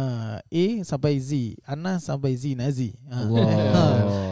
[0.44, 2.92] A sampai Z, Anas sampai Z Nazi.
[3.08, 3.24] Ha.
[3.24, 3.48] Allah.
[3.70, 3.84] Ha.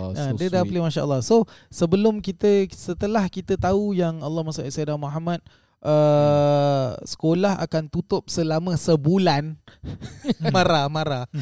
[0.09, 0.71] Ha, so dia dah sweet.
[0.73, 5.41] play Masya Allah So sebelum kita Setelah kita tahu Yang Allah Sayyidina Muhammad
[5.83, 9.57] uh, Sekolah akan tutup Selama sebulan.
[10.55, 11.25] Marah Marah.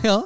[0.00, 0.24] Ya,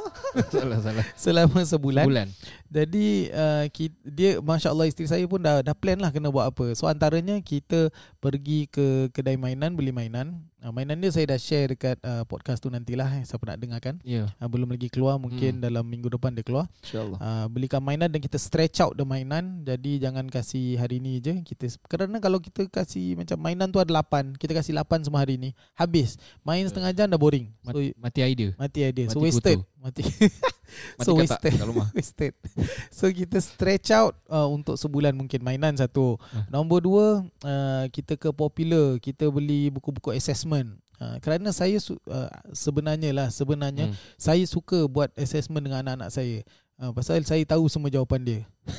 [0.54, 1.04] salah salah.
[1.18, 2.04] Selama sebulan.
[2.06, 2.28] Bulan.
[2.74, 6.46] Jadi uh, ki- Dia Masya Allah isteri saya pun dah, dah plan lah Kena buat
[6.46, 6.74] apa.
[6.74, 7.87] So antaranya Kita
[8.18, 10.42] pergi ke Kedai mainan Beli mainan.
[10.58, 14.02] Uh, Mainan dia saya dah share Dekat uh, podcast tu nantilah eh, Siapa nak dengarkan.
[14.02, 15.62] Ya, uh, Belum lagi keluar Mungkin Hmm.
[15.62, 16.66] dalam minggu depan dia keluar.
[16.80, 17.18] insya-Allah.
[17.18, 19.62] Uh, belikan mainan dan kita stretch out the mainan.
[19.62, 21.38] Jadi jangan kasih hari ni je.
[21.42, 25.37] Kita Kerana kalau kita kasih macam mainan tu ada 8 Kita kasih 8 semua hari
[25.37, 26.16] ni Habis.
[26.40, 27.52] Main setengah jam dah boring.
[27.62, 28.50] So Mati, mati idea.
[28.56, 29.06] mati idea.
[29.06, 29.68] So mati wasted kutu.
[29.78, 30.04] Mati Mati.
[30.98, 31.54] So wasted.
[31.54, 31.87] kat rumah.
[31.94, 32.32] Wasted
[32.94, 36.44] So kita stretch out uh, Untuk sebulan mungkin mainan satu Ah.
[36.48, 37.07] Nombor dua
[37.42, 43.27] uh, Kita ke popular Kita beli buku-buku assessment Uh, kerana saya su- uh, sebenarnya lah
[43.27, 43.98] sebenarnya Hmm.
[44.14, 46.46] saya suka buat assessment dengan anak-anak saya.
[46.79, 48.40] Uh, pasal saya tahu semua jawapan dia.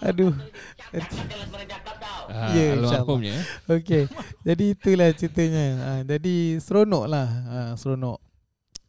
[0.00, 0.32] Aduh.
[2.32, 3.36] Ah, Ya, almarhumnya.
[3.68, 4.08] Okey.
[4.40, 5.66] Jadi itulah ceritanya.
[5.76, 7.28] Uh, jadi seronok lah.
[7.44, 8.18] Uh, seronok.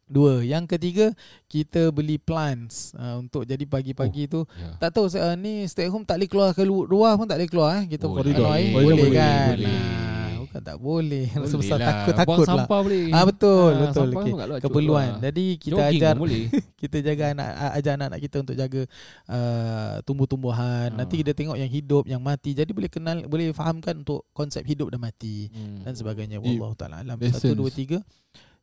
[0.04, 0.40] Dua.
[0.40, 1.06] Yang ketiga,
[1.46, 4.44] kita beli plants uh, untuk jadi pagi-pagi tu.
[4.50, 4.76] Ya.
[4.78, 7.48] Tak tahu uh, ni stay home tak boleh keluar ke lu- luar pun tak boleh
[7.48, 7.84] keluar eh.
[7.86, 8.30] Kita Boleh.
[8.30, 8.70] anu air.
[8.70, 9.48] Boleh, boleh, boleh, kan.
[9.54, 9.72] boleh.
[9.72, 11.24] Ah, bukan tak boleh.
[11.32, 11.86] Rasa Boleh besar lah.
[11.86, 12.48] takut takut Buang lah.
[12.52, 13.04] sampah boleh.
[13.08, 15.08] Ah betul Ah, betul luar, Keperluan.
[15.08, 15.20] lah.
[15.22, 16.42] Jadi kita Jogging ajar boleh.
[16.82, 18.80] kita jaga anak ajar anak-anak kita untuk jaga
[19.28, 20.88] uh, tumbuh-tumbuhan.
[20.92, 20.96] Ah.
[20.98, 22.52] Nanti kita tengok yang hidup, yang mati.
[22.52, 25.80] Jadi boleh kenal boleh fahamkan untuk konsep hidup dan mati Hmm.
[25.82, 26.36] dan sebagainya.
[26.36, 27.16] Wallahu taala alam.
[27.16, 27.40] Lessons.
[27.40, 28.04] Satu dua tiga.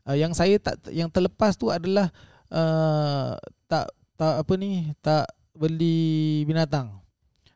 [0.09, 2.09] Uh, yang saya tak yang terlepas tu adalah
[2.49, 3.37] uh,
[3.69, 6.97] tak tak apa ni tak beli binatang.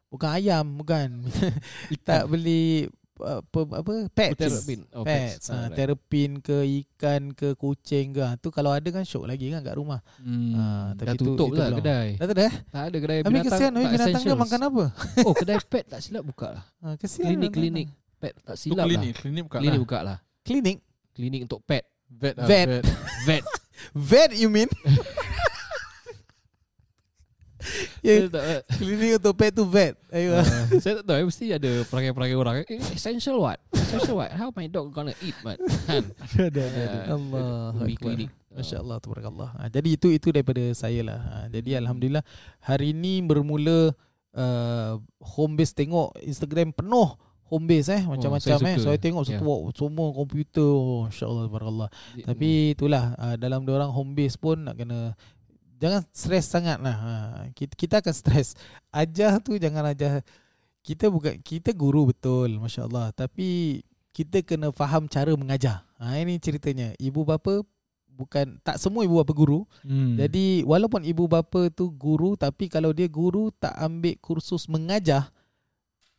[0.07, 1.25] Bukan ayam, bukan.
[2.07, 2.85] tak beli
[3.17, 4.37] uh, apa apa pets.
[4.37, 4.79] Terapin.
[4.93, 5.49] Oh, pets.
[5.49, 5.73] Ha, Alright.
[5.73, 8.21] terapin ke ikan ke kucing ke.
[8.21, 10.05] Ha, tu kalau ada kan syok lagi kan kat rumah.
[10.21, 10.53] Hmm.
[10.53, 12.09] Ah, Dah tapi tu- tutup itu lah kedai.
[12.15, 12.53] Dah tak ada eh?
[12.69, 13.45] Tak ada kedai binatang.
[13.49, 14.41] kesian tak binatang dia essentials.
[14.45, 14.83] makan apa?
[15.25, 16.65] Oh, kedai pet tak silap buka lah.
[16.85, 17.87] Ha, kesian Klinik-klinik
[18.21, 19.19] pet tak Tu silap klinik, lah.
[19.19, 19.83] klinik bukan Klinik lah.
[19.83, 20.17] buka lah.
[20.45, 20.77] Klinik?
[21.11, 21.83] Klinik untuk pet.
[22.19, 22.67] Vet, lah, Vet.
[22.67, 22.85] vet.
[23.25, 23.43] Vet.
[24.11, 24.69] Vet you mean?
[28.03, 28.27] Ya,
[28.75, 29.95] klinik untuk pet tu vet.
[30.11, 30.35] Ayo.
[30.35, 30.43] uh,
[30.83, 32.55] saya tak tahu eh, mesti ada perangai-perangai orang.
[32.67, 33.55] Eh, essential what?
[33.71, 34.35] Essential what?
[34.35, 35.55] How my dog gonna eat man?
[35.87, 36.11] Kan?
[36.51, 36.99] ada ada ada.
[37.07, 37.87] Ah, Allah.
[37.95, 38.29] Klinik.
[38.53, 39.49] Masya Allah tabarakallah.
[39.57, 41.19] Ha, jadi itu itu daripada saya lah.
[41.23, 42.21] Ha, jadi alhamdulillah
[42.61, 43.95] hari ini bermula
[44.35, 47.17] uh, home base tengok Instagram penuh
[47.53, 48.81] home base eh macam-macam saya eh.
[48.81, 48.81] suka.
[48.81, 50.65] Saya tengok satu wow, semua komputer.
[50.65, 51.89] Oh, Masya-Allah tabarakallah.
[52.25, 55.13] Tapi itulah uh, dalam dia orang home base pun nak kena
[55.77, 56.97] jangan stres sangat lah.
[56.97, 57.13] Ha,
[57.53, 58.57] kita, kita akan stres.
[58.89, 60.25] Ajar tu jangan ajar
[60.83, 63.79] kita bukan kita guru betul masya-Allah tapi
[64.11, 65.85] kita kena faham cara mengajar.
[66.01, 66.97] Ha ini ceritanya.
[66.97, 67.61] Ibu bapa
[68.13, 69.69] bukan tak semua ibu bapa guru.
[69.85, 70.17] Hmm.
[70.17, 75.29] Jadi walaupun ibu bapa tu guru tapi kalau dia guru tak ambil kursus mengajar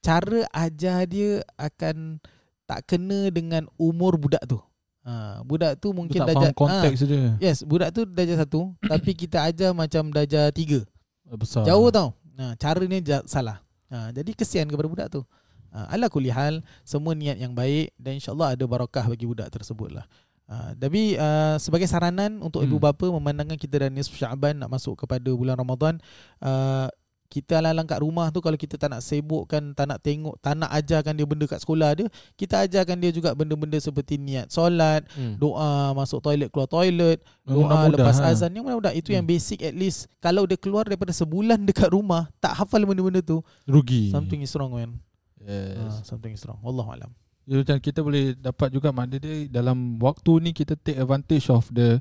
[0.04, 2.20] cara ajar dia akan
[2.68, 4.60] tak kena dengan umur budak tu.
[5.04, 8.72] Ha, budak tu Dia mungkin tak darjah faham konteks ha, Yes, budak tu darjah satu
[8.92, 10.84] tapi kita ajar macam darjah tiga.
[11.24, 11.64] Besar.
[11.64, 12.12] Jauh tau.
[12.36, 13.64] Ha, cara ni salah.
[13.88, 15.24] Ha, jadi kesian kepada budak tu.
[15.72, 20.06] Ha, ala kulihal semua niat yang baik dan insyaallah ada barakah bagi budak tersebut lah.
[20.44, 22.68] Ha, tapi uh, sebagai saranan untuk Hmm.
[22.68, 25.96] ibu bapa memandangkan kita dah nisfu Syaban nak masuk kepada bulan Ramadan,
[26.44, 26.88] uh,
[27.34, 30.70] kita alang-alang kat rumah tu kalau kita tak nak sibukkan, tak nak tengok, tak nak
[30.70, 32.06] ajarkan dia benda kat sekolah dia,
[32.38, 35.34] kita ajarkan dia juga benda-benda seperti niat solat, Hmm.
[35.34, 38.30] doa masuk toilet keluar toilet, Yang doa mudah-mudah, lepas ha.
[38.30, 39.34] azan yang mudah-mudah itu yang Hmm.
[39.34, 40.06] basic at least.
[40.18, 44.14] Kalau dia keluar daripada sebulan dekat rumah tak hafal benda-benda tu, Rugi.
[44.14, 45.02] something is wrong man.
[45.42, 46.00] Yes.
[46.00, 46.62] Ha, something is wrong.
[46.62, 47.10] Wallahu alam.
[47.44, 51.68] Ya, macam kita boleh dapat juga makna dia dalam waktu ni kita take advantage of
[51.68, 52.00] the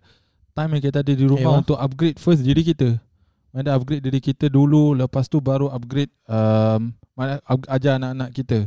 [0.54, 1.60] time yang kita ada di rumah Ewa.
[1.60, 2.96] untuk upgrade first diri kita.
[3.54, 6.90] Mana upgrade diri kita dulu lepas tu baru upgrade um,
[7.70, 8.60] ajar anak-anak kita.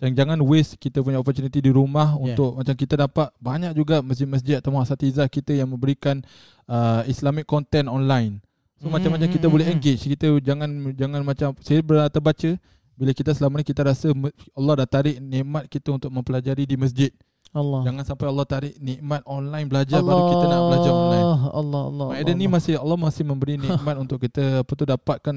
[0.00, 2.32] Jangan jangan waste kita punya opportunity di rumah Yeah.
[2.32, 6.24] untuk macam kita dapat banyak juga masjid-masjid atau muasatizah kita yang memberikan
[6.70, 8.40] uh, Islamic content online.
[8.80, 10.08] So Hmm, macam-macam hmm, kita boleh engage.
[10.08, 12.50] Kita jangan jangan macam saya terbaca
[12.96, 14.14] bila kita selama ni kita rasa
[14.56, 17.12] Allah dah tarik nikmat kita untuk mempelajari di masjid.
[17.50, 17.82] Allah.
[17.82, 21.26] Jangan sampai Allah tarik nikmat online belajar baru kita nak belajar online.
[21.50, 22.06] Allah Allah.
[22.14, 25.36] Maksudnya ni masih Allah masih memberi nikmat untuk kita apa tu dapatkan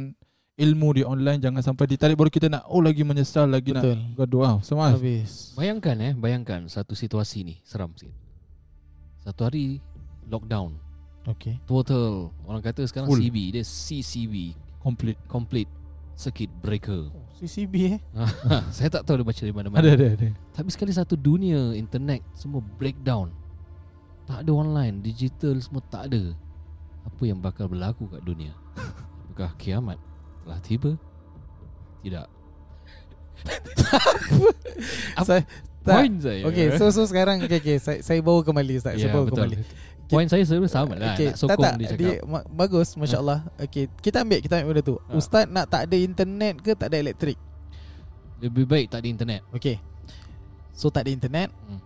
[0.54, 3.98] ilmu di online jangan sampai ditarik baru kita nak oh lagi menyesal lagi betul.
[3.98, 4.42] nak gaduh.
[4.46, 4.94] Ah, sama.
[4.94, 5.58] Habis.
[5.58, 8.14] Bayangkan eh, bayangkan satu situasi ni seram sikit.
[9.26, 9.82] Satu hari
[10.30, 10.78] lockdown,
[11.24, 11.56] Okay.
[11.64, 13.24] total orang kata sekarang Full.
[13.24, 14.52] CB, dia CCB,
[14.84, 15.20] Complete.
[15.32, 15.72] complete
[16.24, 17.12] circuit breaker.
[17.36, 18.00] CCB eh.
[18.76, 19.82] Saya tak tahu dia baca dari mana-mana.
[19.84, 20.28] Ada ada ada.
[20.56, 23.36] Tapi sekali satu dunia internet semua breakdown.
[24.24, 26.32] Tak ada online, digital semua tak ada.
[27.04, 28.56] Apa yang bakal berlaku kat dunia?
[29.28, 30.00] Apakah kiamat
[30.48, 30.96] telah tiba?
[32.00, 32.28] Tidak.
[35.20, 35.44] Apa- Saya
[35.84, 36.00] tak.
[36.00, 36.42] Point saya.
[36.48, 38.96] Okay, so so sekarang okay, okay, saya saya bawa kembali Ustaz.
[38.96, 39.52] ya, saya bawa betul.
[39.52, 39.58] kembali.
[40.14, 41.18] Point saya sebenarnya sama lah.
[41.18, 42.00] Okay, Nak sokong tak, tak, dia cakap.
[42.00, 43.40] dia ma- bagus masya-Allah.
[43.58, 44.96] Okay, kita ambil kita ambil benda tu.
[45.02, 45.12] Ha.
[45.18, 47.38] Ustaz nak tak ada internet ke tak ada elektrik?
[48.38, 49.42] Lebih baik tak ada internet.
[49.50, 49.82] Okay.
[50.78, 51.50] So tak ada internet.
[51.66, 51.82] Hmm.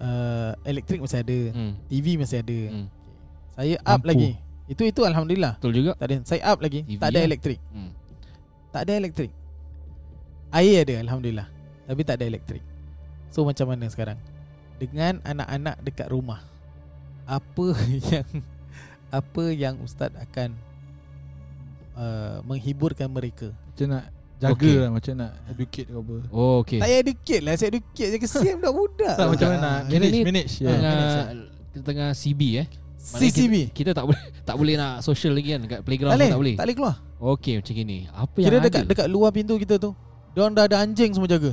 [0.00, 1.38] Uh, elektrik masih ada.
[1.56, 1.72] Hmm.
[1.88, 2.58] TV masih ada.
[2.68, 2.86] Hmm.
[3.56, 4.08] Saya up Lampu.
[4.12, 4.30] lagi.
[4.68, 5.56] Itu itu alhamdulillah.
[5.56, 5.92] Betul juga.
[5.96, 6.16] Tak ada.
[6.28, 6.84] Saya up lagi.
[6.84, 7.26] TV tak ada lah.
[7.32, 7.60] elektrik.
[7.72, 7.90] Hmm.
[8.70, 9.32] Tak ada elektrik.
[10.52, 11.48] Air ada alhamdulillah.
[11.88, 12.62] Tapi tak ada elektrik.
[13.30, 14.18] So macam mana sekarang?
[14.82, 16.49] Dengan anak-anak dekat rumah.
[17.30, 17.66] Apa
[18.10, 18.26] yang
[19.08, 20.50] apa yang ustaz akan
[21.94, 23.54] uh, menghiburkan mereka?
[23.70, 24.04] Macam nak
[24.40, 24.74] jaga Okay.
[24.74, 26.16] lah macam nak educate ke apa.
[26.28, 26.80] Oh, okay.
[26.80, 29.14] Tak payah educate lah, saya educate je kesian budak-budak.
[29.14, 30.66] Tak macam Ah, mana nak Kira manage ni manage ya.
[30.66, 30.72] Ah.
[30.72, 30.96] Tengah
[31.70, 32.66] kita tengah CB eh.
[33.00, 33.54] CCB.
[33.68, 36.54] Kita, kita tak boleh tak boleh nak social lagi kan kat playground Tak tak boleh.
[36.54, 36.94] tak boleh keluar.
[37.16, 37.98] Okey macam gini.
[38.10, 38.88] Apa Kira yang dekat ada?
[38.88, 39.90] dekat luar pintu kita tu.
[40.30, 41.52] Diorang dah ada anjing semua jaga.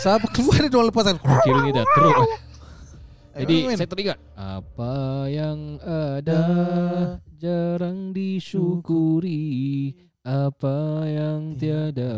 [0.00, 1.16] Siapa keluar dia diorang lepaskan.
[1.40, 2.16] Kira ni dah teruk.
[3.34, 4.94] Jadi Ayo, saya teringat apa
[5.26, 6.42] yang ada
[7.34, 9.90] jarang disyukuri,
[10.22, 12.14] apa yang tiada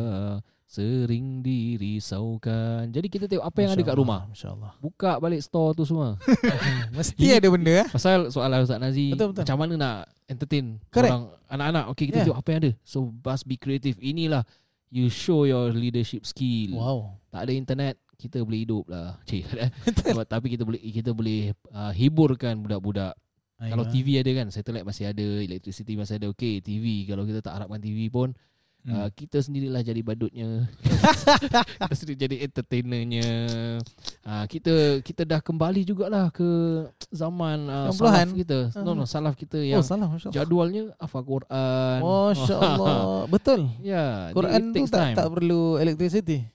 [0.67, 2.93] sering dirisaukan.
[2.93, 4.29] Jadi kita tengok apa yang ada kat rumah.
[4.29, 4.77] Masya-Allah.
[4.77, 6.21] Buka balik store tu semua.
[6.97, 7.89] Mesti ada benda eh.
[7.89, 9.43] Pasal soalan Ustaz Nazi Betul, betul.
[9.49, 9.97] Macam mana nak
[10.29, 11.13] entertain Correct.
[11.13, 12.27] Orang anak-anak Okay kita Yeah.
[12.29, 14.43] tengok apa yang ada So must be creative Inilah
[14.91, 16.99] You show your leadership skill Wow.
[17.31, 19.43] Tak ada internet Kita boleh hidup lah Cik.
[20.03, 23.13] Sebab- Tapi kita boleh Kita boleh uh, Hiburkan budak-budak
[23.59, 27.55] Kalau TV ada kan Satellite masih ada Electricity masih ada Okay TV Kalau kita tak
[27.55, 28.33] harapkan TV pun
[28.87, 28.95] Hmm.
[28.95, 30.71] Uh, kita sendirilah jadi badutnya
[31.83, 33.27] Kita sendiri jadi entertainernya
[34.23, 36.47] uh, Kita kita dah kembali jugalah ke
[37.11, 40.31] zaman uh, salaf kita No no salaf kita yang Oh masya-Allah.
[40.31, 43.27] jadualnya hafal Quran Masya-Allah.
[43.35, 43.61] Betul.
[43.83, 45.17] Ya Quran tu tak time.
[45.19, 46.47] tak perlu electricity.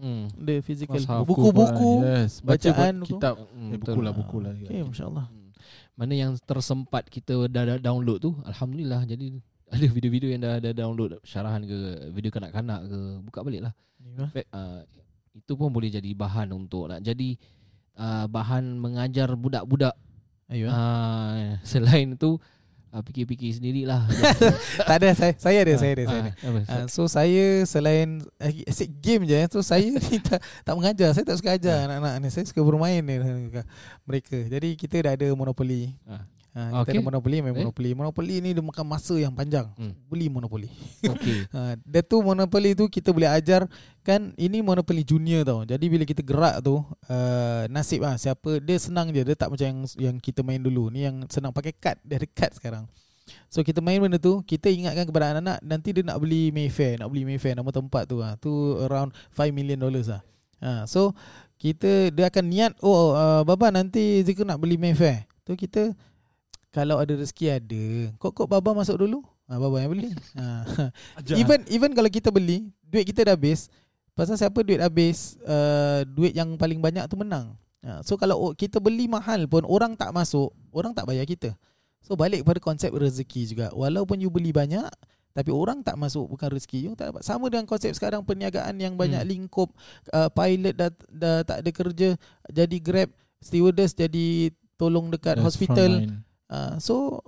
[0.00, 0.24] Hmm.
[0.40, 0.96] The physical.
[1.28, 1.90] Buku-buku.
[2.02, 3.10] Yes, baca bacaan buat buku.
[3.20, 3.34] kitab.
[3.52, 3.92] Hmm, Eh, betul.
[3.94, 4.52] buku lah buku lah.
[4.56, 5.26] Okay, masya-Allah.
[5.28, 5.48] Hmm.
[5.94, 9.36] Mana yang tersempat kita dah, dah download tu Alhamdulillah Jadi
[9.74, 14.26] ada video-video yang dah ada download Syarahan ke Video kanak-kanak ke Buka balik lah Ya.
[14.32, 14.80] Fact, uh,
[15.36, 17.36] itu pun boleh jadi bahan untuk nak jadi
[18.00, 19.94] uh, bahan mengajar budak-budak.
[20.50, 20.66] Ayo.
[20.66, 22.40] Uh, selain itu
[22.90, 24.02] uh, fikir-fikir sendirilah.
[24.88, 26.32] tak ada saya saya ada saya ada saya Ah, ada.
[26.42, 26.60] apa?
[26.66, 29.46] Ah, so saya selain eh, asyik game je eh.
[29.46, 33.00] So saya ni tak, tak mengajar Saya tak suka ajar anak-anak ni Saya suka bermain
[33.00, 33.64] ni dengan
[34.02, 36.22] mereka Jadi kita dah ada monopoli Ah.
[36.54, 36.98] Ha, Kita Okey.
[36.98, 37.60] ada monopoli main Eh?
[37.62, 39.70] monopoli Monopoli ni dia makan masa yang panjang.
[39.74, 39.94] Hmm.
[40.06, 40.68] Beli monopoli
[41.06, 41.46] Okey.
[41.54, 43.66] ha, Dia tu monopoli tu kita boleh ajar.
[44.02, 45.62] Kan ini monopoli junior tau.
[45.62, 49.22] Jadi bila kita gerak tu uh, Nasib lah siapa Dia senang je.
[49.22, 50.90] Dia tak macam yang, yang kita main dulu.
[50.90, 51.98] Ni yang senang pakai kad.
[52.02, 52.86] Dia ada kad sekarang.
[53.46, 57.14] So kita main benda tu Kita ingatkan kepada anak-anak Nanti dia nak beli Mayfair Nak
[57.14, 58.18] beli Mayfair Nama tempat tu.
[58.18, 58.50] Lah Tu
[58.82, 60.22] around 5 million dollars lah.
[60.58, 61.14] Ha, So
[61.54, 65.30] kita Dia akan niat Oh uh, Baba nanti Zika nak beli Mayfair.
[65.46, 65.94] Tu kita
[66.70, 67.84] Kalau ada rezeki ada.
[68.22, 69.26] Kok-kok Baba masuk dulu?
[69.50, 70.14] Ha, Baba yang beli.
[70.38, 70.62] Ha.
[71.34, 73.66] Even even kalau kita beli Duit kita dah habis.
[74.14, 75.34] Pasal siapa duit habis?
[75.42, 77.58] Uh, Duit yang paling banyak tu menang.
[77.82, 81.50] Ha, So kalau kita beli mahal pun Orang tak masuk Orang tak bayar kita.
[82.00, 83.66] So balik pada konsep rezeki juga.
[83.74, 84.86] Walaupun you beli banyak
[85.30, 86.90] tapi orang tak masuk bukan rezeki.
[86.90, 87.22] You tak dapat.
[87.22, 89.30] Sama dengan konsep sekarang perniagaan yang banyak Hmm.
[89.30, 89.70] lingkup.
[90.10, 92.08] Uh, pilot dah, dah tak ada kerja
[92.46, 95.90] jadi grab stewardess jadi tolong dekat Yes, hospital.
[96.50, 97.22] Uh, so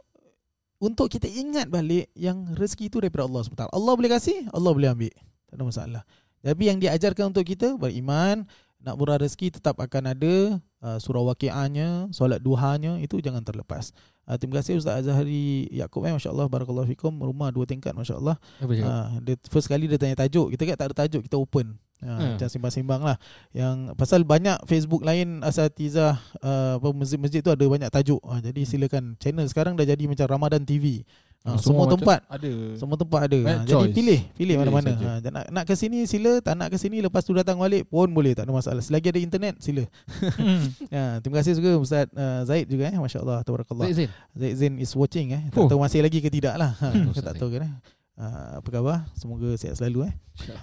[0.82, 3.70] untuk kita ingat balik yang rezeki itu daripada Allah SWT.
[3.70, 5.14] Allah boleh kasih Allah boleh ambil.
[5.46, 6.02] Tak ada masalah.
[6.42, 8.42] Tapi yang diajarkan untuk kita beriman
[8.82, 13.94] nak murah rezeki tetap akan ada uh, surah waqiahnya solat duhanya itu jangan terlepas.
[14.26, 17.14] Uh, terima kasih Ustaz Azhari Yaakob eh masya-Allah barakallahu fikum.
[17.14, 20.50] Rumah dua tingkat masya-Allah uh, dia first kali dia tanya tajuk.
[20.58, 22.30] Kita kat tak ada tajuk kita open Ha, Hmm.
[22.34, 23.16] macam simbang-simbang lah.
[23.50, 28.18] Yang pasal banyak Facebook lain Asatizah uh, apa Masjid-masjid tu ada banyak tajuk.
[28.20, 29.14] Ha, Jadi silakan.
[29.16, 31.06] Channel sekarang dah jadi macam Ramadan TV
[31.42, 32.26] ha, Semua, macam tempat.
[32.26, 32.52] ada.
[32.74, 33.38] Semua tempat ada.
[33.40, 34.90] Ha, Jadi pilih Pilih Pilih mana-mana.
[34.92, 35.06] saja.
[35.06, 36.38] ha, nak, nak ke sini sila.
[36.38, 38.34] Tak nak ke sini Lepas tu datang balik pun boleh.
[38.34, 38.82] Tak ada masalah.
[38.82, 39.86] Selagi ada internet sila.
[40.92, 42.96] Ha, Terima kasih juga Ustaz uh, Zaid juga eh.
[42.96, 43.86] Masya Allah Tabarakallah.
[43.88, 44.10] Zaid Zain.
[44.34, 45.42] Zaid Zain is watching eh.
[45.48, 45.68] Tak Oh.
[45.68, 46.74] tahu masih lagi ke tidak lah.
[46.74, 47.14] Ha, Hmm.
[47.22, 47.74] Tak tahu kan eh
[48.22, 48.98] Uh, apa khabar?
[49.18, 50.14] Semoga sihat selalu eh.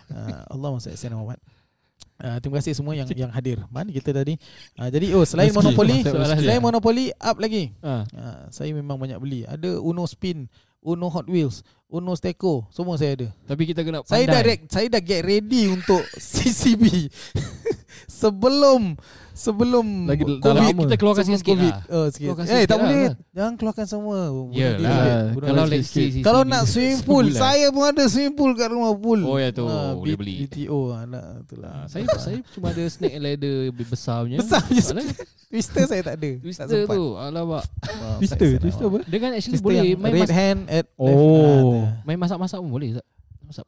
[0.08, 1.44] Uh, Allah Sayyidina Muhammad.
[2.20, 3.60] Uh, terima kasih semua yang yang hadir.
[3.68, 4.40] Mana kita tadi?
[4.80, 6.04] Uh, jadi oh selain monopoli,
[6.40, 7.76] selain monopoli up lagi.
[7.84, 8.08] Ha.
[8.08, 9.44] Uh, saya memang banyak beli.
[9.44, 10.48] Ada Uno Spin,
[10.80, 13.28] Uno Hot Wheels, Uno Steco, semua saya ada.
[13.44, 14.68] Tapi kita kena Saya dah pandai.
[14.72, 16.00] saya dah get ready untuk
[16.32, 17.12] CCB.
[18.08, 18.96] sebelum
[19.40, 20.82] sebelum Lagi dah Kalau lama.
[20.84, 21.72] kita keluarkan sikit-sikit COVID.
[21.72, 21.82] lah.
[21.90, 22.26] Oh, sikit.
[22.28, 23.00] Keluarkan Eh, sikit tak lah, boleh.
[23.00, 23.14] kan?
[23.32, 24.18] Jangan keluarkan semua.
[24.28, 24.52] Bunuh
[25.42, 27.40] Kalau let's say si- Kalau nak swimming pool, sebulan.
[27.40, 29.20] saya pun ada swimming pool kat rumah pool.
[29.24, 29.64] Oh, ya tu.
[29.64, 30.36] Ah, Boleh beli.
[30.44, 31.72] BTO ah, nak itulah.
[31.74, 34.38] Ah, saya saya cuma ada snake and ladder besar punya.
[34.38, 34.84] Besar punya
[35.50, 36.30] Twister saya tak ada.
[36.38, 36.94] Twister tak sempat.
[36.94, 37.06] tu.
[37.16, 37.64] Alamak.
[38.20, 39.00] Twister, twister apa?
[39.08, 41.88] Dengan actually boleh red masak, hand at Oh.
[42.04, 43.06] main masak-masak pun boleh tak?
[43.42, 43.66] Masak.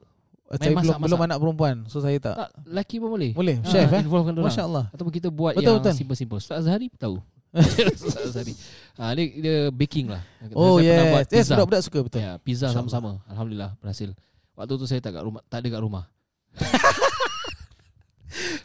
[0.54, 1.06] Saya belum masak-masak.
[1.06, 2.36] belum anak perempuan, so saya tak.
[2.36, 3.32] Tak, lelaki pun boleh.
[3.32, 4.02] Boleh, Ah, chef eh.
[4.02, 4.48] Involvekan dorang.
[4.48, 4.86] Masya-Allah.
[4.90, 5.96] Ataupun kita buat Betul, yang betul.
[5.96, 6.38] simple-simple.
[6.38, 7.24] Ustaz Azhari tahu.
[7.96, 8.54] Ustaz Azhari.
[8.96, 10.24] Ah, dia, dia baking lah.
[10.52, 11.30] Oh Saya pernah buat yes.
[11.30, 11.54] Yes, pizza.
[11.54, 12.20] budak-budak suka betul.
[12.20, 12.76] Ya, pizza InsyaAllah.
[12.90, 13.12] sama-sama.
[13.26, 14.10] Alhamdulillah berhasil.
[14.52, 16.04] Waktu tu saya tak kat rumah, tak ada kat rumah.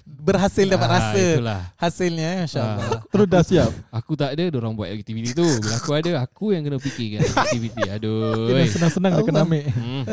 [0.07, 1.61] Berhasil dapat Ah, rasa Itulah.
[1.77, 2.87] hasilnya eh, masya-Allah.
[2.89, 3.71] Ah, Terus dah siap.
[3.91, 5.43] aku tak ada, orang buat aktiviti tu.
[5.43, 7.83] Bila aku ada, aku yang kena fikirkan aktiviti.
[7.87, 8.47] Aduh.
[8.47, 9.47] Kena senang-senang dia kena Allah.
[9.47, 9.65] ambil.
[9.69, 10.05] Hmm.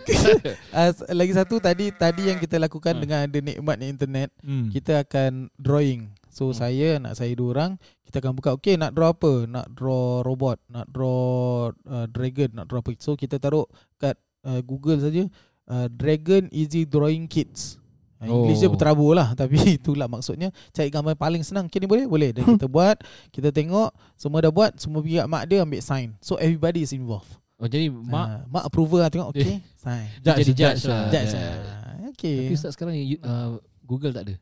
[0.76, 3.02] Uh, lagi satu tadi tadi yang kita lakukan Hmm.
[3.02, 4.68] dengan ada nikmatnya internet, Hmm.
[4.68, 6.12] kita akan drawing.
[6.28, 6.56] So Hmm.
[6.58, 7.72] saya anak saya dua orang,
[8.04, 9.48] kita akan buka okey nak draw apa?
[9.48, 12.92] Nak draw robot, nak draw uh, dragon, nak draw apa.
[13.00, 13.64] So kita taruh
[13.96, 15.24] kat uh, Google saja
[15.66, 17.80] uh, Dragon Easy Drawing Kits.
[18.16, 18.72] Uh, English dia Oh.
[18.72, 22.08] berterabur lah Tapi itulah maksudnya Cari gambar paling senang Okay ni boleh?
[22.08, 22.96] Boleh Dan kita buat
[23.28, 26.96] Kita tengok Semua dah buat Semua pergi kat mak dia Ambil sign So everybody is
[26.96, 30.52] involved Oh, jadi Mak, mak uh, mak approval lah Tengok okay Sign dia Judge, jadi
[30.52, 31.04] judge judge lah.
[31.08, 31.40] Judge Ya.
[31.40, 31.56] lah
[32.12, 33.48] Okay Tapi Ustaz sekarang uh,
[33.80, 34.34] Google tak ada.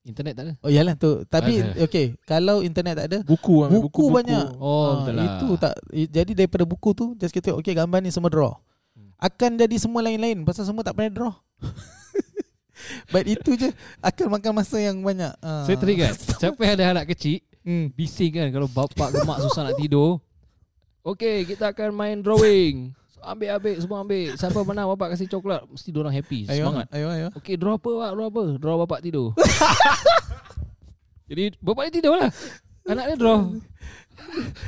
[0.00, 0.52] Internet tak ada.
[0.60, 1.24] Oh iyalah tu.
[1.24, 4.46] Tapi okey, kalau internet tak ada, Buku ambil buku, banyak.
[4.56, 5.24] Oh, Ah, betul lah.
[5.26, 8.56] Itu tak i- jadi daripada buku tu just kita okey gambar ni semua draw.
[9.16, 11.32] Akan jadi semua lain-lain pasal semua tak pernah draw.
[13.12, 13.68] But itu je
[14.00, 15.32] akan makan masa yang banyak.
[15.38, 15.64] Ah.
[15.64, 17.92] Saya teringat Siapa yang ada anak kecil Hmm.
[17.92, 20.16] Bising kan Kalau bapak ke mak susah nak tidur
[21.00, 22.92] Okay kita akan main drawing.
[23.10, 24.36] So, Ambil ambil Semua ambil.
[24.36, 25.64] Siapa menang bapak kasih coklat.
[25.64, 26.44] Mesti diorang happy.
[26.48, 26.86] Ayo, Semangat.
[26.92, 27.28] ayo, ayo.
[27.36, 28.42] Okay draw apa pak Draw apa?
[28.60, 29.28] Draw bapak tidur.
[31.30, 32.30] Jadi bapak dia tidur lah.
[32.84, 33.38] Anak dia draw.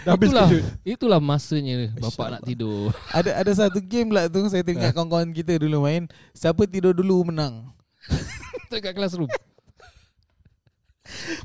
[0.09, 0.49] Dah habis Itulah.
[0.49, 0.65] kejut.
[0.83, 2.89] Itulah masanya Bapak nak tidur.
[3.13, 4.41] Ada ada satu game pula tu.
[4.49, 6.09] Saya teringat kawan-kawan kita dulu main.
[6.33, 7.69] Siapa tidur dulu menang.
[8.67, 9.29] Itu kat classroom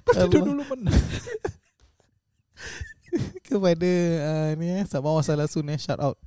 [0.07, 0.47] Tidur Allah.
[0.47, 0.95] dulu menang.
[3.47, 3.91] kepada
[4.23, 6.17] uh, ni eh Sabah Wasalah Sun eh shout out.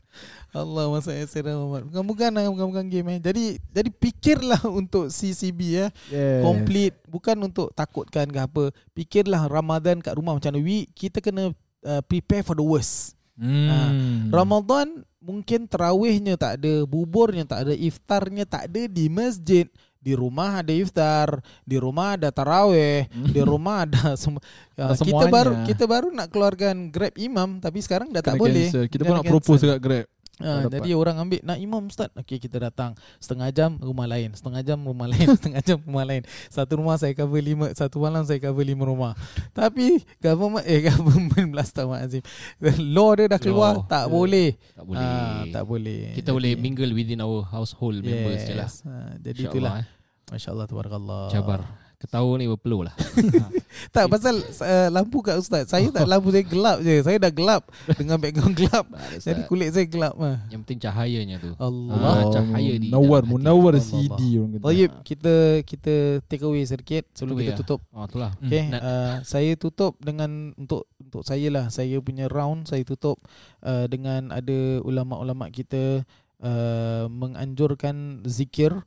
[0.50, 1.86] Allah masa Sayyidina Muhammad.
[1.86, 3.18] Bukan-bukan lah, bukan-bukan game eh.
[3.22, 5.86] Jadi jadi fikirlah untuk CCB ya.
[6.10, 6.42] Yes.
[6.42, 8.64] Complete bukan untuk takutkan ke apa.
[8.94, 10.60] Fikirlah Ramadan kat rumah macam mana.
[10.62, 11.54] We kita kena
[11.86, 13.14] uh, prepare for the worst.
[13.40, 14.28] Hmm.
[14.28, 19.64] Ramadan mungkin tarawihnya tak ada, buburnya tak ada, iftarnya tak ada di masjid.
[20.00, 24.40] Di rumah ada iftar, di rumah ada tarawih, di rumah ada semua.
[24.72, 28.66] Ada kita baru kita baru nak keluarkan Grab imam tapi sekarang dah tak Kena boleh.
[28.72, 28.84] cancel.
[28.88, 30.06] Kita Kena pun nak propose dekat Grab.
[30.40, 32.08] Ha, Tak jadi orang ambil nak imam ustaz.
[32.14, 32.96] Okey kita datang.
[33.16, 36.22] Setengah jam rumah lain, setengah jam rumah lain, setengah jam rumah lain.
[36.48, 39.12] Satu rumah saya cover lima, satu malam saya cover lima rumah.
[39.52, 41.52] Tapi government eh government
[42.00, 42.24] Azim.
[42.96, 43.86] Law dia dah keluar Law.
[43.86, 44.10] tak Ya.
[44.10, 44.48] boleh.
[44.72, 46.00] Tak boleh Ah, tak boleh.
[46.12, 48.82] Kita boleh mingle within our household members je lah yes.
[48.82, 49.72] Ha, jadi InsyaAllah, itulah.
[49.76, 49.86] eh.
[50.30, 51.22] Masya-Allah tabarakallah.
[51.28, 51.60] Cabar
[52.00, 52.96] Ketawa ni berpeluh lah
[53.94, 55.68] Tak pasal uh, lampu kat ustaz.
[55.70, 57.00] Saya tak lampu saya gelap je.
[57.02, 57.62] Saya dah gelap
[57.98, 58.84] dengan background gelap.
[59.18, 60.42] Jadi kulit saya gelap mah.
[60.52, 61.96] Yang penting cahayanya tu Allah.
[61.98, 63.28] Ah, cahaya di hati.
[63.28, 63.74] munawar.
[63.78, 64.64] CD orang kata.
[64.68, 65.94] Tayyib, kita kita
[66.26, 67.58] take away sedikit sebelum kita lah.
[67.58, 67.80] tutup.
[67.90, 71.66] Oh tu lah Okay, uh, saya tutup dengan untuk untuk saya lah.
[71.72, 73.22] Saya punya round saya tutup
[73.64, 76.04] uh, dengan ada ulama-ulama kita
[76.42, 78.82] uh, menganjurkan zikir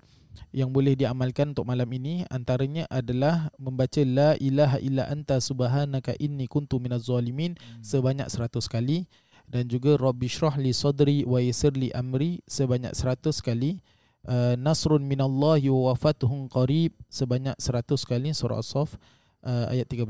[0.54, 6.46] yang boleh diamalkan untuk malam ini antaranya adalah membaca la ilaha illa anta subhanaka inni
[6.46, 9.10] kuntu minaz zalimin sebanyak 100 kali
[9.50, 13.82] dan juga rabbi shrah li sadri wa yassir li amri sebanyak 100 kali.
[14.24, 18.96] Uh, nasrun minallahi wa fathun qarib sebanyak 100 kali surah as-saff
[19.44, 20.08] uh, ayat 13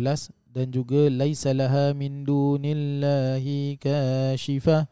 [0.54, 4.86] dan juga laisa laha min dunillahi kashifah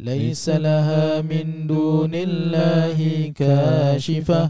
[0.00, 4.48] laisa laha min dunillahi kashifah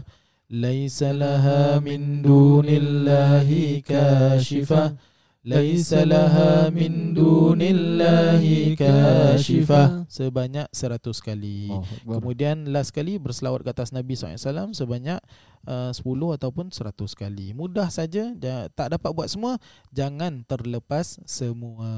[0.52, 3.48] ليس لها من دون الله
[3.84, 4.96] كاشفة
[5.44, 8.42] ليس لها من دون الله
[8.76, 11.68] كاشفة sebanyak 100 kali.
[11.68, 15.20] Oh, Kemudian last kali berselawat ke atas Nabi SAW sebanyak
[15.68, 16.00] uh, 10
[16.36, 17.52] ataupun 100 kali.
[17.52, 19.60] Mudah saja, ja- tak dapat buat semua,
[19.92, 21.88] jangan terlepas semua.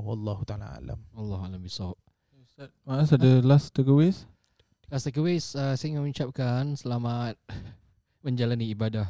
[0.00, 1.00] Wallahu taala alam.
[1.12, 1.96] Allah alam bisawab.
[2.88, 4.24] Mas ada last takeaways?
[4.88, 7.36] Last takeaways, uh, saya ingin mengucapkan selamat
[8.23, 9.07] menjalani ibadah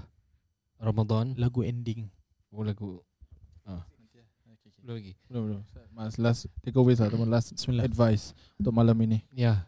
[0.82, 1.38] Ramadan.
[1.38, 2.09] Lagu ending.
[2.51, 2.99] Oh lagu.
[3.64, 3.86] Ah.
[4.84, 5.14] Belum lagi.
[5.32, 5.61] Belum belum.
[5.95, 7.88] Mas last takeaways ataupun last Bismillah.
[7.88, 9.24] advice untuk malam ini.
[9.32, 9.64] Ya.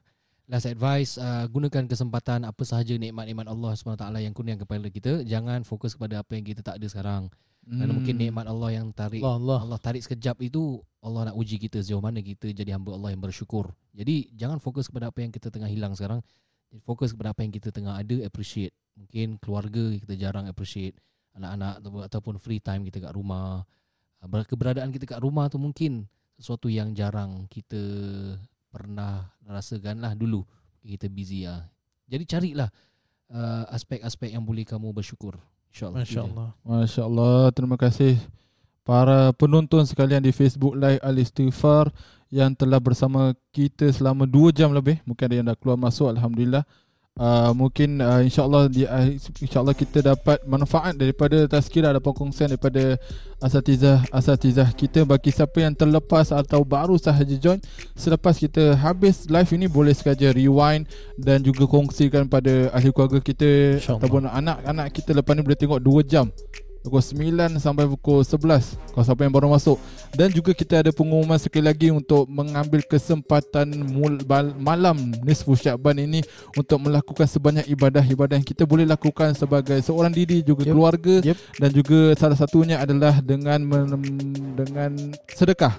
[0.46, 5.12] Last advice, uh, gunakan kesempatan apa sahaja nikmat-nikmat Allah SWT yang kurniakan kepada kita.
[5.26, 7.32] Jangan fokus kepada apa yang kita tak ada sekarang.
[7.66, 7.98] Kerana Hmm.
[7.98, 9.60] mungkin nikmat Allah yang tarik Allah Allah.
[9.66, 13.24] Allah tarik sekejap itu Allah nak uji kita sejauh mana kita jadi hamba Allah yang
[13.26, 13.74] bersyukur.
[13.90, 16.22] Jadi jangan fokus kepada apa yang kita tengah hilang sekarang.
[16.84, 18.76] Fokus kepada apa yang kita tengah ada appreciate.
[18.96, 20.96] Mungkin keluarga kita jarang appreciate,
[21.36, 23.64] anak-anak ataupun- ataupun free time kita kat rumah.
[24.20, 27.80] Ah, ber- Keberadaan kita kat rumah tu mungkin sesuatu yang jarang kita
[28.68, 30.44] pernah rasakan lah dulu.
[30.84, 31.66] Kita busy lah.
[32.06, 32.70] Jadi carilah
[33.34, 35.40] uh, aspek-aspek yang boleh kamu bersyukur.
[35.74, 36.00] InsyaAllah.
[36.04, 36.50] Masya Allah.
[36.64, 38.16] Masya Allah Terima kasih
[38.86, 41.90] Para penonton sekalian di Facebook Live Al-Istighfar
[42.30, 46.62] Yang telah bersama kita selama 2 jam lebih Mungkin ada yang dah keluar masuk Alhamdulillah.
[47.18, 49.10] Uh, Mungkin uh, insyaAllah di, uh,
[49.42, 53.02] InsyaAllah kita dapat manfaat daripada tazkirah Ada perkongsian daripada
[53.42, 55.02] Asatizah-asatizah kita.
[55.02, 57.58] Bagi siapa yang terlepas atau baru sahaja join
[57.98, 60.86] Selepas kita habis live ini Boleh sahaja rewind
[61.18, 63.98] Dan juga kongsikan pada ahli keluarga kita InsyaAllah.
[63.98, 65.10] Ataupun anak-anak kita.
[65.18, 66.30] Lepas ni boleh tengok 2 jam
[66.86, 69.82] Pukul 9 sampai pukul 11 Kalau siapa yang baru masuk.
[70.14, 74.94] Dan juga kita ada pengumuman sekali lagi Untuk mengambil kesempatan mul- bal- malam
[75.26, 76.22] Nisfu Syakban ini
[76.54, 80.72] Untuk melakukan sebanyak ibadah-ibadah Yang kita boleh lakukan sebagai seorang diri Juga Yep.
[80.72, 81.16] keluarga.
[81.26, 81.38] Yep.
[81.58, 83.98] Dan juga salah satunya adalah Dengan men-
[84.54, 84.92] dengan
[85.34, 85.74] sedekah.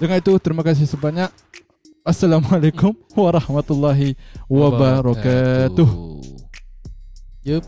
[0.00, 1.28] Dengan itu terima kasih sebanyak
[2.00, 4.16] Assalamualaikum warahmatullahi
[4.48, 5.88] wabarakatuh.
[7.44, 7.64] Yep,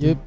[0.00, 0.18] yep.